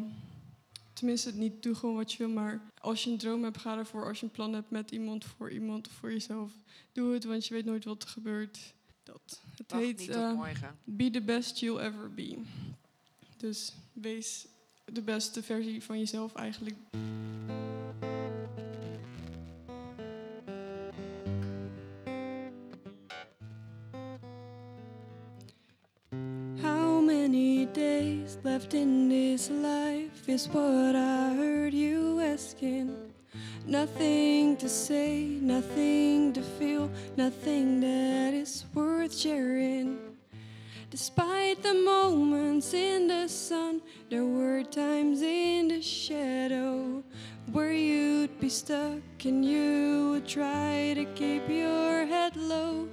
[0.93, 4.07] tenminste, niet doe gewoon wat je wil, maar als je een droom hebt, ga ervoor.
[4.07, 6.51] Als je een plan hebt met iemand, voor iemand of voor jezelf,
[6.91, 8.73] doe het, want je weet nooit wat er gebeurt.
[9.03, 9.41] Dat.
[9.57, 10.41] Het Wacht heet eh.
[10.83, 12.37] Be the best you'll ever be.
[13.37, 14.47] Dus wees
[14.85, 16.75] de beste versie van jezelf eigenlijk.
[28.43, 33.13] Left in this life is what I heard you asking.
[33.67, 39.99] Nothing to say, nothing to feel, nothing that is worth sharing.
[40.89, 47.03] Despite the moments in the sun, there were times in the shadow
[47.51, 52.89] where you'd be stuck and you would try to keep your head low.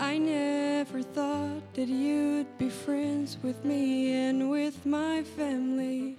[0.00, 6.16] I never thought that you'd be friends with me and with my family.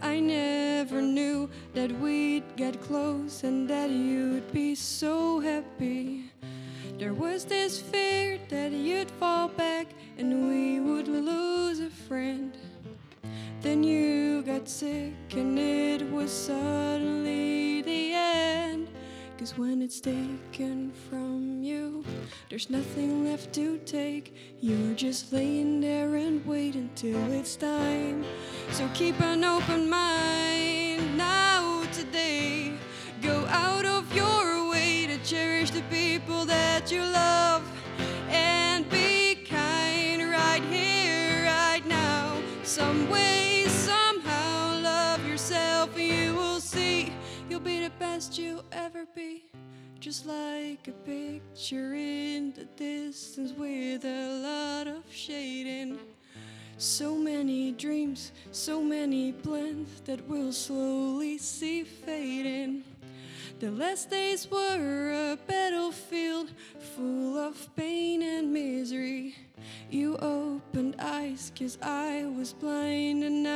[0.00, 6.30] I never knew that we'd get close and that you'd be so happy.
[6.98, 12.56] There was this fear that you'd fall back and we would lose a friend.
[13.60, 18.86] Then you got sick and it was suddenly the end.
[19.38, 22.02] Cause when it's taken from you,
[22.48, 24.34] there's nothing left to take.
[24.60, 28.24] You're just laying there and waiting till it's time.
[28.70, 32.72] So keep an open mind now today.
[33.20, 37.62] Go out of your way to cherish the people that you love.
[38.30, 42.40] And be kind right here, right now.
[42.62, 43.10] Some
[47.98, 49.44] best you'll ever be.
[49.98, 55.98] Just like a picture in the distance with a lot of shading.
[56.78, 62.84] So many dreams, so many plans that we'll slowly see fading.
[63.58, 66.50] The last days were a battlefield
[66.94, 69.34] full of pain and misery.
[69.90, 73.55] You opened eyes, cause I was blind, and I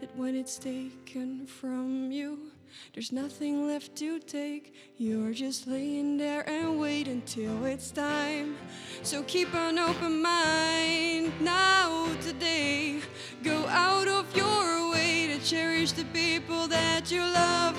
[0.00, 2.38] that when it's taken from you,
[2.94, 4.74] there's nothing left to take.
[4.96, 8.56] You're just laying there and wait until it's time.
[9.02, 13.00] So keep an open mind now, today.
[13.42, 17.76] Go out of your way to cherish the people that you love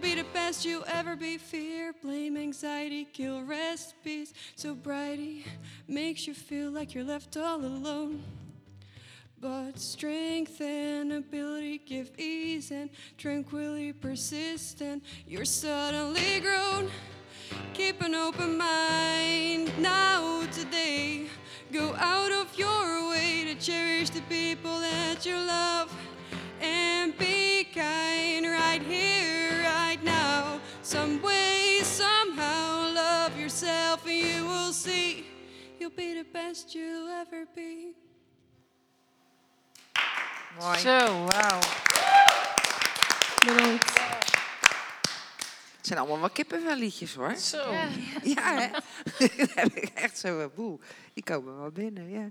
[0.00, 1.36] be the best you'll ever be.
[1.36, 4.32] Fear, blame, anxiety, kill, rest, peace.
[4.56, 5.44] Sobriety
[5.86, 8.22] makes you feel like you're left all alone.
[9.40, 15.02] But strength and ability give ease and tranquility persistent.
[15.26, 16.90] You're suddenly grown.
[17.74, 21.26] Keep an open mind now, today.
[21.72, 25.94] Go out of your way to cherish the people that you love
[26.60, 30.60] and be kind right here, right now.
[30.82, 35.26] Some way, somehow, love yourself, and you will see
[35.78, 37.94] you'll be the best you'll ever be.
[40.60, 40.78] Mooi.
[40.78, 41.60] Zo, wauw.
[43.46, 43.98] Bedankt.
[45.76, 47.36] Het zijn allemaal wel kippenvelliedjes hoor.
[47.36, 47.72] Zo.
[48.22, 48.68] Ja, hè?
[49.36, 50.80] Dan heb ik echt zo een boel.
[51.14, 52.30] Die komen wel binnen, ja.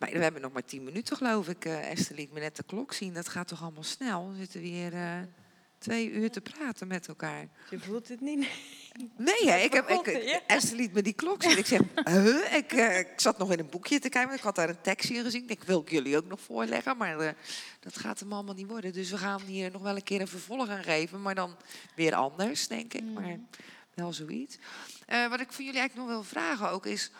[0.00, 1.64] Maar we hebben nog maar tien minuten, geloof ik.
[1.64, 3.14] eh Esther liet me net de klok zien.
[3.14, 4.30] Dat gaat toch allemaal snel?
[4.32, 5.18] We zitten weer eh,
[5.78, 7.46] twee uur te praten met elkaar.
[7.70, 8.48] Je voelt het niet.
[9.16, 10.06] Nee, hè, ik heb, ik.
[10.46, 11.58] Esther liet me die klok zien.
[11.58, 12.54] Ik zeg, huh?
[12.54, 14.34] ik, eh, ik zat nog in een boekje te kijken.
[14.34, 15.48] Ik had daar een tekstje in gezien.
[15.48, 16.96] Ik wil ik jullie ook nog voorleggen?
[16.96, 17.34] Maar
[17.80, 18.92] dat gaat hem allemaal niet worden.
[18.92, 21.22] Dus we gaan hier nog wel een keer een vervolg aan geven.
[21.22, 21.56] Maar dan
[21.94, 23.04] weer anders, denk ik.
[23.04, 23.38] Maar
[23.94, 24.58] wel zoiets.
[25.28, 27.10] Wat ik van jullie eigenlijk nog wil vragen ook is...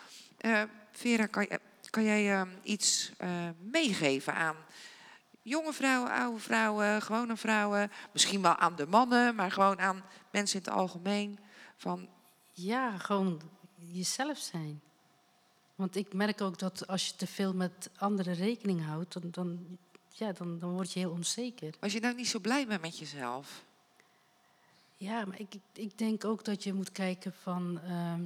[0.91, 1.59] Vera, kan, je-
[1.91, 3.29] kan jij eh, iets eh,
[3.59, 4.55] meegeven aan
[5.41, 7.91] jonge vrouwen, oude vrouwen, gewone vrouwen?
[8.13, 11.39] Misschien wel aan de mannen, maar gewoon aan mensen in het algemeen.
[11.77, 12.07] Van,
[12.53, 13.41] Ja, gewoon
[13.75, 14.81] jezelf zijn.
[15.75, 19.77] Want ik merk ook dat als je te veel met anderen rekening houdt, dan, dan,
[20.09, 21.73] ja, dan, dan word je heel onzeker.
[21.79, 23.63] was je nou niet zo blij bent met jezelf?
[24.97, 28.21] Ja, maar ik, ik- ik denk ook dat je moet kijken van ehm,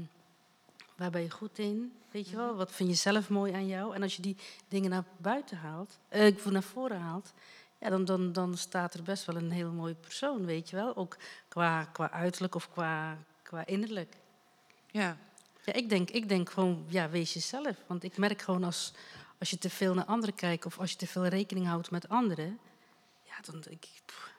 [0.96, 2.56] waar ben je goed in, weet je wel?
[2.56, 3.96] Wat vind je zelf mooi aan jou?
[3.96, 4.38] En als je die
[4.68, 7.34] dingen naar buiten haalt, eh, naar voren haalt,
[7.78, 10.96] ja, dan, dan, dan staat er best wel een heel mooie persoon, weet je wel?
[10.96, 11.18] Ook
[11.48, 14.16] qua, qua uiterlijk of qua, qua innerlijk.
[14.88, 15.18] Ja.
[15.66, 17.76] Ja, ik denk, ik denk gewoon, ja, wees jezelf.
[17.88, 18.94] Want ik merk gewoon als,
[19.40, 22.10] als je te veel naar anderen kijkt of als je te veel rekening houdt met
[22.10, 22.60] anderen,
[23.24, 24.34] ja, dan denk ik, pff,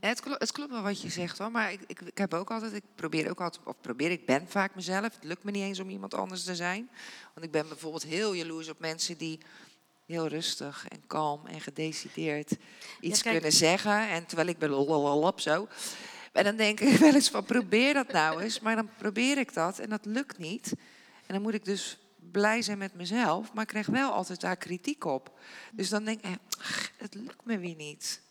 [0.00, 2.50] Het, klo- het klopt wel wat je zegt hoor, maar ik, ik, ik heb ook
[2.50, 5.14] altijd, ik probeer ook altijd, of probeer, ik ben vaak mezelf.
[5.14, 6.90] Het lukt me niet eens om iemand anders te zijn.
[7.34, 9.38] Want ik ben bijvoorbeeld heel jaloers op mensen die
[10.06, 12.56] heel rustig en kalm en gedecideerd
[13.00, 14.08] iets kunnen zeggen.
[14.08, 15.68] En terwijl ik ben lolololop zo.
[16.32, 18.60] En dan denk ik wel eens van probeer dat nou eens.
[18.60, 20.72] Maar dan probeer ik dat en dat lukt niet.
[21.26, 21.98] En dan moet ik dus
[22.30, 25.38] blij zijn met mezelf, maar ik krijg wel altijd daar kritiek op.
[25.72, 26.32] Dus dan denk ik, eh,
[26.96, 28.22] het lukt me weer niet.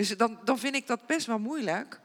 [0.00, 2.00] Dus dan, dan vind ik dat best wel moeilijk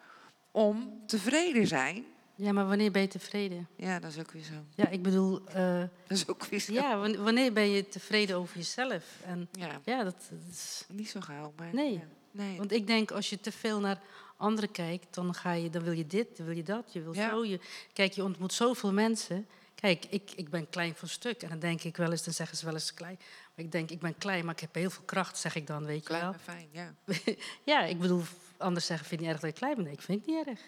[0.51, 2.05] om tevreden zijn.
[2.35, 3.67] ja, maar wanneer ben je tevreden?
[3.75, 4.53] Ja, dat is ook weer zo.
[4.75, 6.73] Ja, ik bedoel, eh, Dat is ook weer zo.
[6.73, 9.03] ja, wan- wanneer ben je tevreden over jezelf?
[9.25, 11.73] En Ja, ja, dat, dat is, niet zo gauw, maar...
[11.73, 11.93] Nee.
[11.93, 11.99] ja.
[12.31, 12.57] nee.
[12.57, 13.99] want ik denk als je te veel naar
[14.37, 17.13] anderen kijkt, dan ga je, dan wil je dit, dan wil je dat, je wil
[17.15, 17.29] Ja.
[17.29, 17.45] zo.
[17.45, 17.59] Je,
[17.93, 19.47] kijk, je ontmoet zoveel mensen.
[19.85, 22.57] Kijk, ik, ik ben klein van stuk en dan denk ik wel eens, dan zeggen
[22.57, 23.17] ze wel eens klein.
[23.55, 25.85] Maar ik denk, ik ben klein, maar ik heb heel veel kracht, zeg ik dan,
[25.85, 26.31] weet je Klein wel.
[26.31, 26.93] maar fijn, ja.
[27.73, 28.21] Ja, ik bedoel,
[28.57, 29.83] anders zeggen, vind je niet erg dat ik klein ben?
[29.83, 30.59] Nee, ik vind het niet erg.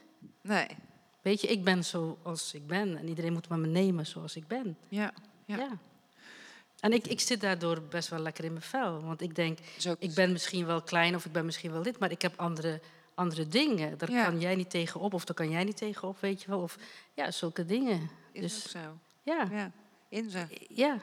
[0.42, 0.68] Nee,
[1.22, 4.78] Weet je, ik ben zoals ik ben en iedereen moet me nemen zoals ik ben.
[4.90, 5.14] ja.
[5.46, 5.58] Ja.
[5.58, 5.78] Ja.
[6.80, 9.02] En ik, ik zit daardoor best wel lekker in mijn vel.
[9.02, 9.60] Want ik denk,
[10.00, 12.82] ik ben misschien wel klein of ik ben misschien wel dit, maar ik heb andere,
[13.16, 13.98] andere dingen.
[13.98, 14.24] Daar Ja.
[14.24, 16.60] kan jij niet tegenop of daar kan jij niet tegenop, weet je wel.
[16.62, 16.78] Of
[17.14, 18.10] ja, zulke dingen.
[18.32, 18.98] is dus- ook zo.
[19.28, 19.72] Ja, Ja,
[20.10, 20.46] in ze.
[20.70, 20.98] ja.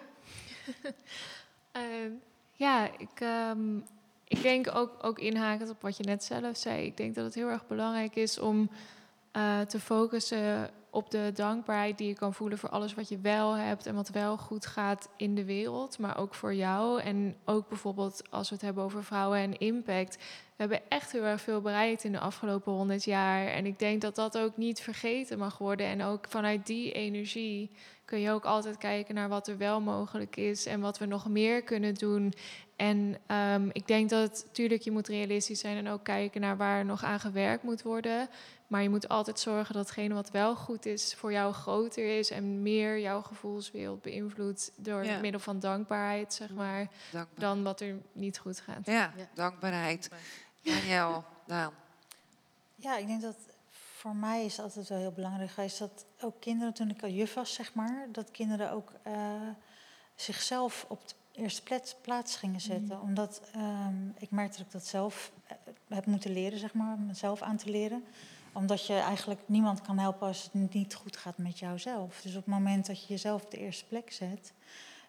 [1.72, 2.10] Ehm,
[2.52, 3.76] ja, ik, ehm,
[4.24, 6.86] ik denk ook, ook inhakend op wat je net zelf zei.
[6.86, 8.70] Ik denk dat het heel erg belangrijk is om
[9.30, 13.52] eh, te focussen op de dankbaarheid die je kan voelen voor alles wat je wel
[13.52, 17.00] hebt en wat wel goed gaat in de wereld, maar ook voor jou.
[17.00, 20.16] En ook bijvoorbeeld als we het hebben over vrouwen en impact.
[20.16, 20.22] we
[20.56, 23.46] hebben echt heel erg veel bereikt in de afgelopen honderd jaar.
[23.46, 25.86] En ik denk dat dat ook niet vergeten mag worden.
[25.86, 27.70] En ook vanuit die energie
[28.04, 31.28] kun je ook altijd kijken naar wat er wel mogelijk is en wat we nog
[31.28, 32.32] meer kunnen doen.
[32.76, 36.84] En ehm, ik denk dat natuurlijk je moet realistisch zijn en ook kijken naar waar
[36.84, 38.28] nog aan gewerkt moet worden.
[38.66, 42.30] Maar je moet altijd zorgen dat hetgene wat wel goed is voor jou groter is
[42.30, 45.18] en meer jouw gevoelswereld beïnvloedt door Ja.
[45.20, 47.40] middel van dankbaarheid, zeg maar, Dankbaar.
[47.40, 48.86] dan wat er niet goed gaat.
[48.86, 50.10] Ja, dankbaarheid.
[50.62, 51.72] Daniel, Daan.
[52.74, 53.36] Ja, ik denk dat
[53.70, 57.34] voor mij is altijd wel heel belangrijk geweest dat ook kinderen, toen ik al juf
[57.34, 59.14] was, zeg maar, dat kinderen ook eh,
[60.14, 63.00] zichzelf op de eerste plaats, plaats gingen zetten.
[63.00, 65.56] Omdat ehm, ik merkte dat ik dat zelf eh,
[65.88, 68.04] heb moeten leren, zeg maar, mezelf aan te leren.
[68.54, 72.20] Omdat je eigenlijk niemand kan helpen als het niet goed gaat met jouzelf.
[72.20, 74.52] Dus op het moment dat je jezelf op de eerste plek zet,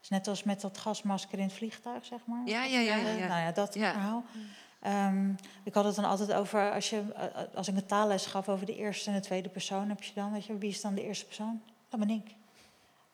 [0.01, 2.41] is net als met dat gasmasker in het vliegtuig, zeg maar.
[2.45, 3.27] Ja, ja, ja, ja, ja.
[3.27, 4.23] Nou ja, dat verhaal.
[4.81, 5.29] Ehm,
[5.63, 7.03] ik had het dan altijd over, als, je,
[7.55, 10.31] als ik een taalles gaf over de eerste en de tweede persoon, heb je dan,
[10.31, 11.61] weet je, wie is dan de eerste persoon?
[11.89, 12.35] Dat ben ik.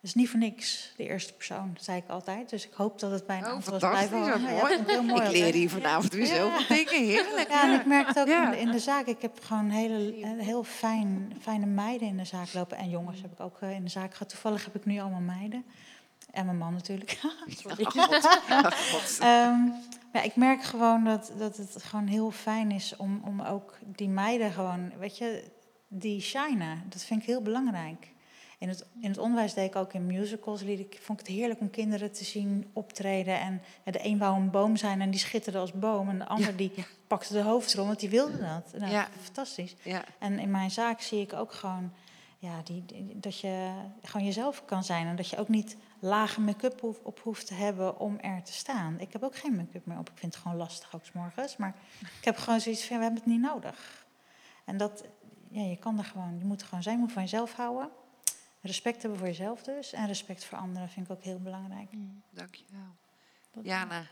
[0.01, 2.49] Is niet voor niks, de eerste persoon, zei ik altijd.
[2.49, 4.25] Dus ik hoop dat het bij een Oh, aantal hangen.
[4.25, 4.83] Ja, mooi.
[4.87, 7.05] heel mooi ik leer hier vanavond weer zoveel dingen.
[7.05, 7.49] Heerlijk.
[7.49, 9.05] Ja, en ik merk het ook in, de, in de zaak.
[9.05, 12.77] Ik heb gewoon hele, eh, heel fijn, fijne meiden in de zaak lopen.
[12.77, 14.29] En jongens heb ik ook eh, in de zaak gehad.
[14.29, 15.65] Toevallig heb ik nu allemaal meiden.
[16.31, 17.19] En mijn man natuurlijk.
[17.47, 17.85] Sorry.
[19.19, 19.59] Ehm,
[20.13, 24.09] ja, ik merk gewoon dat, dat het gewoon heel fijn is om, om ook die
[24.09, 25.43] meiden gewoon, weet je,
[25.87, 26.83] die shinen.
[26.89, 28.11] Dat vind ik heel belangrijk.
[28.61, 30.61] In het, in het onderwijs deed ik ook in musicals.
[30.61, 33.39] liet Ik vond ik het heerlijk om kinderen te zien optreden.
[33.39, 36.09] En ja, de een wou een boom zijn en die schitterde als boom.
[36.09, 36.71] En de ander die
[37.07, 38.79] pakte de hoofdrol, want die wilde dat.
[38.79, 39.07] Nou, Ja.
[39.21, 39.75] Fantastisch.
[39.83, 40.03] Ja.
[40.19, 41.91] En in mijn zaak zie ik ook gewoon
[42.39, 42.83] ja, die,
[43.13, 43.71] dat je
[44.03, 45.07] gewoon jezelf kan zijn.
[45.07, 48.53] En dat je ook niet lage make-up hoef- op hoeft te hebben om er te
[48.53, 48.99] staan.
[48.99, 50.09] Ik heb ook geen make-up meer op.
[50.09, 51.57] Ik vind het gewoon lastig, ook 's morgens.
[51.57, 51.75] Maar
[52.19, 54.05] ik heb gewoon zoiets van, we hebben het niet nodig.
[54.65, 55.03] En dat,
[55.49, 57.89] ja, je kan er gewoon, je moet er gewoon zijn, je moet van jezelf houden.
[58.61, 59.93] Respect hebben voor jezelf dus.
[59.93, 61.89] En respect voor anderen vind ik ook heel belangrijk.
[62.29, 62.95] Dankjewel.
[63.61, 64.03] Jana.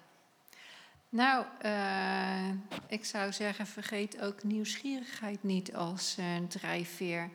[1.09, 2.49] Nou, eh,
[2.87, 7.29] ik zou zeggen, vergeet ook nieuwsgierigheid niet als eh, drijfveer.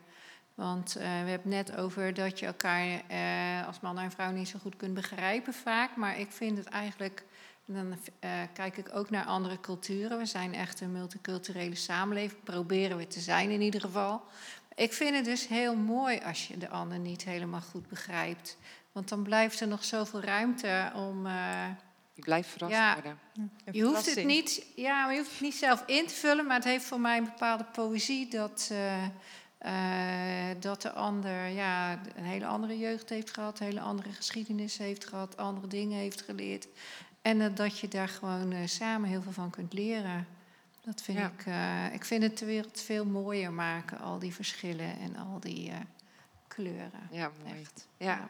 [0.55, 4.31] Want eh, we hebben het net over dat je elkaar eh, als man en vrouw
[4.31, 5.97] niet zo goed kunt begrijpen vaak.
[5.97, 7.25] Maar ik vind het eigenlijk,
[7.65, 10.19] dan eh, kijk ik ook naar andere culturen.
[10.19, 14.23] We zijn echt een multiculturele samenleving, proberen we te zijn in ieder geval.
[14.75, 18.57] Ik vind het dus heel mooi als je de ander niet helemaal goed begrijpt.
[18.93, 21.27] Want dan blijft er nog zoveel ruimte om...
[21.27, 21.67] eh,
[22.15, 22.95] Je blijft verrast Ja.
[22.95, 23.19] worden.
[23.73, 26.57] je hoeft het niet, ja, maar je hoeft het niet zelf in te vullen, maar
[26.57, 29.05] het heeft voor mij een bepaalde poëzie dat, eh,
[29.59, 34.79] eh, dat de ander ja, een hele andere jeugd heeft gehad, een hele andere geschiedenis
[34.79, 36.67] heeft gehad, andere dingen heeft geleerd.
[37.23, 40.27] En eh, dat je daar gewoon eh, samen heel veel van kunt leren.
[40.85, 41.31] Dat vind Ja.
[41.39, 45.41] ik, eh, ik vind het de wereld veel mooier maken, al die verschillen en al
[45.41, 45.77] die eh,
[46.49, 47.09] kleuren.
[47.11, 47.61] Ja, mooi.
[47.61, 48.29] Echt Ja.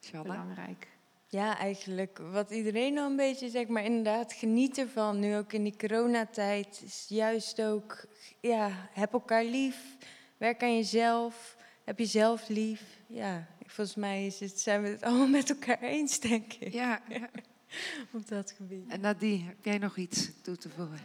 [0.00, 0.22] Shanna.
[0.32, 0.88] belangrijk.
[1.30, 5.18] Ja, eigenlijk wat iedereen al een beetje zegt, maar inderdaad geniet ervan.
[5.18, 8.04] Nu ook in die coronatijd is juist ook,
[8.40, 9.96] ja, heb elkaar lief,
[10.36, 12.82] werk aan jezelf, heb jezelf lief.
[13.06, 17.00] Ja, volgens mij is het, zijn we het allemaal met elkaar eens, denk ik, Ja,
[17.08, 17.28] ja.
[18.12, 18.88] op dat gebied.
[18.88, 21.00] En Nadie, heb jij nog iets toe te voegen?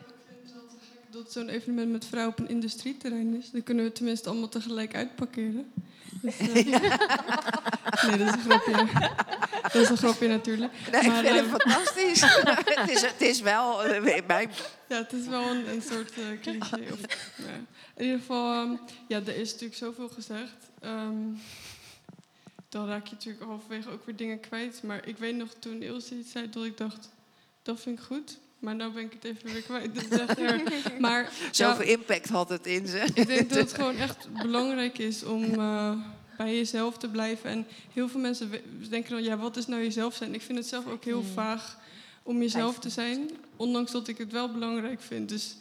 [1.14, 3.52] Dat zo'n evenement met vrouwen op een industrieterrein is.
[3.52, 5.72] Dan kunnen we tenminste allemaal tegelijk uitparkeren.
[6.22, 6.54] Dus, eh,
[8.08, 9.12] nee, dat is een grapje.
[9.62, 10.72] Dat is een grapje natuurlijk.
[10.92, 12.22] Nee, Maar, ik vind het eh, fantastisch.
[12.80, 13.78] het, is, het is wel
[14.28, 14.50] bij
[14.88, 16.92] Ja, het is wel een, een soort eh, cliché.
[16.92, 17.00] Of,
[17.38, 17.54] ja.
[17.96, 18.76] In ieder geval, ehm,
[19.08, 20.70] ja, er is natuurlijk zoveel gezegd.
[20.80, 21.18] Ehm,
[22.70, 24.84] dan raak je natuurlijk halverwege ook weer dingen kwijt.
[24.84, 27.10] Maar ik weet nog toen Ilse iets zei dat ik dacht,
[27.62, 28.38] dat vind ik goed.
[28.64, 29.96] Maar nu ben ik het even weer kwijt.
[29.96, 31.00] Dat is echt erg.
[31.00, 33.06] Maar ja, Zoveel impact had het in ze.
[33.14, 35.92] ik denk dat het gewoon echt belangrijk is om eh,
[36.38, 37.50] bij jezelf te blijven.
[37.50, 38.52] En heel veel mensen
[38.90, 40.34] denken dan, ja, wat is nou jezelf zijn?
[40.34, 41.78] Ik vind het zelf ook heel vaag
[42.24, 43.30] om jezelf te zijn.
[43.56, 45.30] Ondanks dat ik het wel belangrijk vind.
[45.30, 45.56] Dus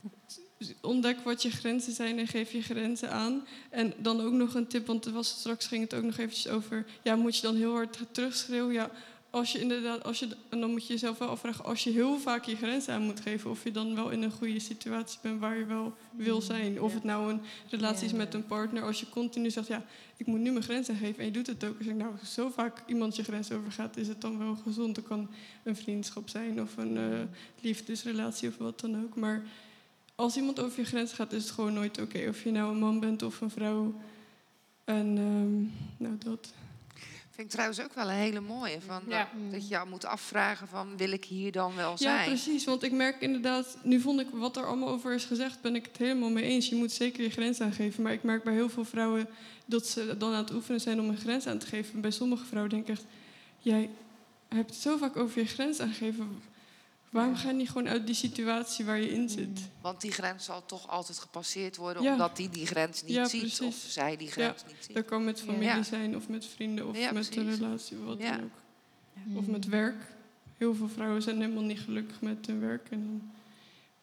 [0.80, 3.46] ontdek wat je grenzen zijn en geef je grenzen aan.
[3.70, 6.48] En dan ook nog een tip, want er was, straks ging het ook nog eventjes
[6.48, 6.84] over...
[7.02, 8.72] Ja, moet je dan heel hard terugschreeuwen?
[8.72, 8.90] Ja,
[9.32, 11.64] als je inderdaad, als je, en dan moet je jezelf wel afvragen...
[11.64, 13.50] als je heel vaak je grenzen aan moet geven...
[13.50, 16.80] of je dan wel in een goede situatie bent waar je wel wil zijn.
[16.80, 18.82] Of het nou een relatie is met een partner.
[18.82, 19.84] Als je continu zegt, ja,
[20.16, 21.18] ik moet nu mijn grenzen geven...
[21.18, 21.76] en je doet het ook.
[21.76, 23.96] Als je nou zo vaak iemand je grens overgaat...
[23.96, 24.96] is het dan wel gezond.
[24.96, 25.28] Het kan
[25.62, 27.20] een vriendschap zijn of een eh,
[27.60, 29.16] liefdesrelatie of wat dan ook.
[29.16, 29.42] Maar
[30.14, 32.28] als iemand over je grens gaat, is het gewoon nooit oké.
[32.28, 33.94] Of je nou een man bent of een vrouw.
[34.84, 35.62] En ehm,
[36.04, 36.52] nou, dat.
[37.34, 38.80] Vind ik trouwens ook wel een hele mooie.
[38.86, 39.18] Van Ja.
[39.18, 42.26] dat, dat je jou moet afvragen van, wil ik hier dan wel Ja, zijn?
[42.28, 42.64] precies.
[42.64, 45.84] Want ik merk inderdaad, nu vond ik wat er allemaal over is gezegd, ben ik
[45.86, 46.68] het helemaal mee eens.
[46.68, 48.02] Je moet zeker je grens aangeven.
[48.02, 49.28] Maar ik merk bij heel veel vrouwen
[49.66, 52.00] dat ze dan aan het oefenen zijn om een grens aan te geven.
[52.00, 53.04] Bij sommige vrouwen denk ik echt,
[53.58, 53.90] jij
[54.48, 56.42] hebt het zo vaak over je grens aangeven.
[57.12, 59.60] Waarom ga je niet gewoon uit die situatie waar je in zit?
[59.80, 62.12] Want die grens zal toch altijd gepasseerd worden, Ja.
[62.12, 63.40] omdat die die grens niet Ja, ziet.
[63.40, 63.60] precies.
[63.66, 64.94] Of zij die grens niet ziet.
[64.94, 65.82] Dat kan met familie Ja.
[65.82, 67.60] zijn of met vrienden of Ja, met een precies.
[67.60, 68.36] relatie, wat Ja.
[68.36, 69.38] dan ook.
[69.38, 70.04] Of met werk.
[70.58, 73.30] Heel veel vrouwen zijn helemaal niet gelukkig met hun werk en dan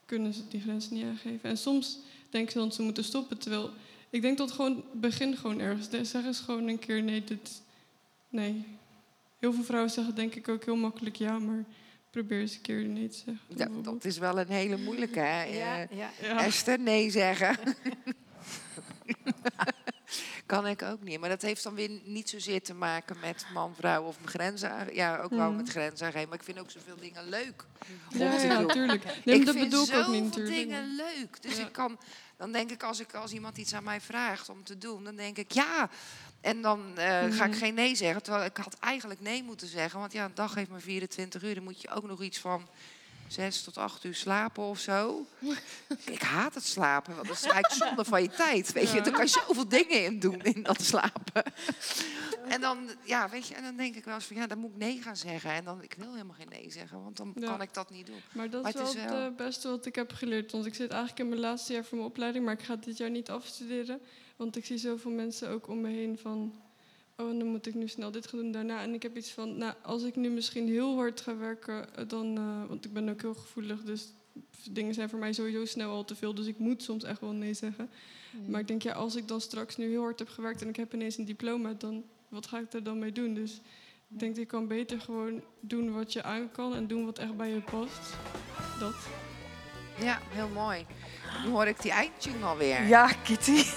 [0.05, 1.49] kunnen ze die grens niet aangeven.
[1.49, 1.97] En soms
[2.29, 3.69] denken ze dan ze moeten stoppen, terwijl
[4.09, 6.09] ik denk dat gewoon begin gewoon ergens.
[6.09, 7.61] Zeg eens gewoon een keer nee, dit,
[8.29, 8.65] nee.
[9.39, 11.63] Heel veel vrouwen zeggen denk ik ook heel makkelijk ja, maar
[12.11, 13.39] probeer eens een keer nee te zeggen.
[13.47, 13.85] Ja, bijvoorbeeld.
[14.01, 15.43] dat is wel een hele moeilijke, hè?
[15.43, 16.09] Ja, Eh, ja.
[16.21, 16.43] Ja.
[16.45, 17.57] Esther, nee zeggen.
[20.45, 21.19] kan ik ook niet.
[21.19, 24.93] Maar dat heeft dan weer niet zozeer te maken met man, vrouw of grenzen.
[24.93, 25.55] Ja, ook wel Mhm.
[25.55, 26.29] met grenzen aangeven.
[26.29, 27.65] Maar ik vind ook zoveel dingen leuk.
[28.13, 28.67] om Ja, te ja, doen.
[28.67, 29.03] natuurlijk.
[29.25, 30.55] Nee, ik dat vind bedoel ik ook zoveel niet natuurlijk.
[30.55, 31.41] dingen leuk.
[31.41, 31.65] Dus Ja.
[31.65, 31.99] ik kan,
[32.37, 35.15] dan denk ik als, ik, als iemand iets aan mij vraagt om te doen, dan
[35.15, 35.89] denk ik ja.
[36.41, 37.59] En dan eh, ga ik Mhm.
[37.59, 38.23] geen nee zeggen.
[38.23, 39.99] Terwijl ik had eigenlijk nee moeten zeggen.
[39.99, 41.55] Want ja, een dag heeft maar 24 uur.
[41.55, 42.67] Dan moet je ook nog iets van
[43.27, 45.25] 6 tot 8 uur slapen of zo.
[46.05, 47.15] ik haat het slapen.
[47.15, 48.71] Want dat is eigenlijk zonde van je tijd.
[48.71, 51.43] Weet je, er kan je zoveel dingen in doen in dat slapen.
[52.49, 54.71] En dan, ja, weet je, en dan denk ik wel eens van ja, dan moet
[54.71, 55.51] ik nee gaan zeggen.
[55.51, 57.45] En dan, ik wil helemaal geen nee zeggen, want dan Ja.
[57.47, 58.19] kan ik dat niet doen.
[58.33, 60.51] Maar dat Maar is het wel het wel- eh, beste wat ik heb geleerd.
[60.51, 62.97] Want ik zit eigenlijk in mijn laatste jaar van mijn opleiding, maar ik ga dit
[62.97, 63.99] jaar niet afstuderen.
[64.35, 66.61] Want ik zie zoveel mensen ook om me heen van.
[67.17, 68.81] Oh, dan moet ik nu snel dit gaan doen daarna.
[68.81, 72.07] En ik heb iets van, nou, als ik nu misschien heel hard ga werken, eh,
[72.07, 72.37] dan.
[72.37, 74.07] eh, want ik ben ook heel gevoelig, dus
[74.69, 76.33] dingen zijn voor mij sowieso snel al te veel.
[76.35, 77.89] Dus ik moet soms echt wel nee zeggen.
[78.47, 80.75] Maar ik denk, ja, als ik dan straks nu heel hard heb gewerkt en ik
[80.75, 83.33] heb ineens een diploma, dan wat ga ik er dan mee doen?
[83.33, 83.61] Dus
[84.09, 87.37] ik denk, je kan beter gewoon doen wat je aan kan en doen wat echt
[87.37, 88.15] bij je past.
[88.79, 88.95] Dat.
[89.99, 90.85] Ja, heel mooi.
[91.43, 92.87] Nu hoor ik die eindtune alweer.
[92.87, 93.63] Ja, Kitty.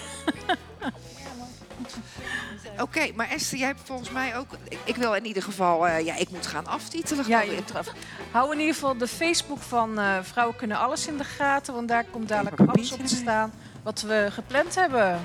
[2.79, 4.47] Oké, maar Esther, jij hebt volgens mij ook...
[4.69, 5.87] Ik, ik wil in ieder geval...
[5.87, 7.29] eh, ja, ik moet gaan aftitelen.
[7.29, 7.93] Ja, je moet.
[8.31, 11.75] Hou in ieder geval de Facebook van eh, Vrouwen Kunnen Alles in de gaten.
[11.75, 15.21] Want daar komt dadelijk alles op te staan wat we gepland hebben.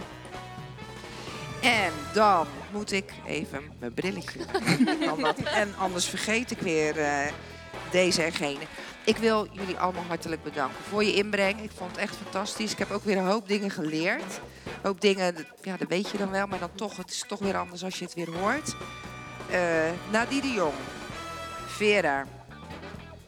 [1.61, 4.39] En dan moet ik even mijn brilletje.
[5.45, 7.31] En anders vergeet ik weer eh,
[7.91, 8.65] deze en gene.
[9.05, 11.61] Ik wil jullie allemaal hartelijk bedanken voor je inbreng.
[11.61, 12.71] Ik vond het echt fantastisch.
[12.71, 14.39] Ik heb ook weer een hoop dingen geleerd.
[14.81, 16.47] Hoop dingen, ja, dat weet je dan wel.
[16.47, 18.75] Maar dan toch, het is toch weer anders als je het weer hoort.
[20.11, 20.73] Nadie de Jong.
[21.67, 22.25] Vera.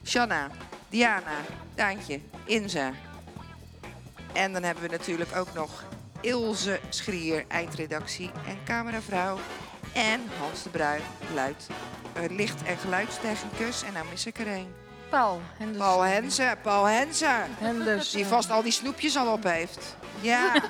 [0.06, 0.50] Shanna.
[0.90, 1.38] Diana.
[1.76, 2.20] Daantje.
[2.46, 2.92] Inze.
[4.34, 5.84] En dan hebben we natuurlijk ook nog
[6.22, 9.38] Ilse Schrier, eindredactie en cameravrouw.
[9.94, 11.02] En Hans de Bruin,
[11.34, 11.68] luid,
[12.14, 13.84] eh, licht- en geluidstechnicus.
[13.84, 14.74] En nou mis ik er een.
[15.10, 15.42] Paul.
[15.60, 16.88] En dus, Paul Hensen, Paul.
[16.88, 17.08] En
[17.84, 19.96] dus, Die vast al die snoepjes al op heeft.
[20.22, 20.54] Ja.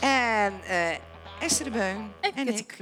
[0.00, 0.90] en eh,
[1.40, 2.76] Esther de Beun en, Kitty ik.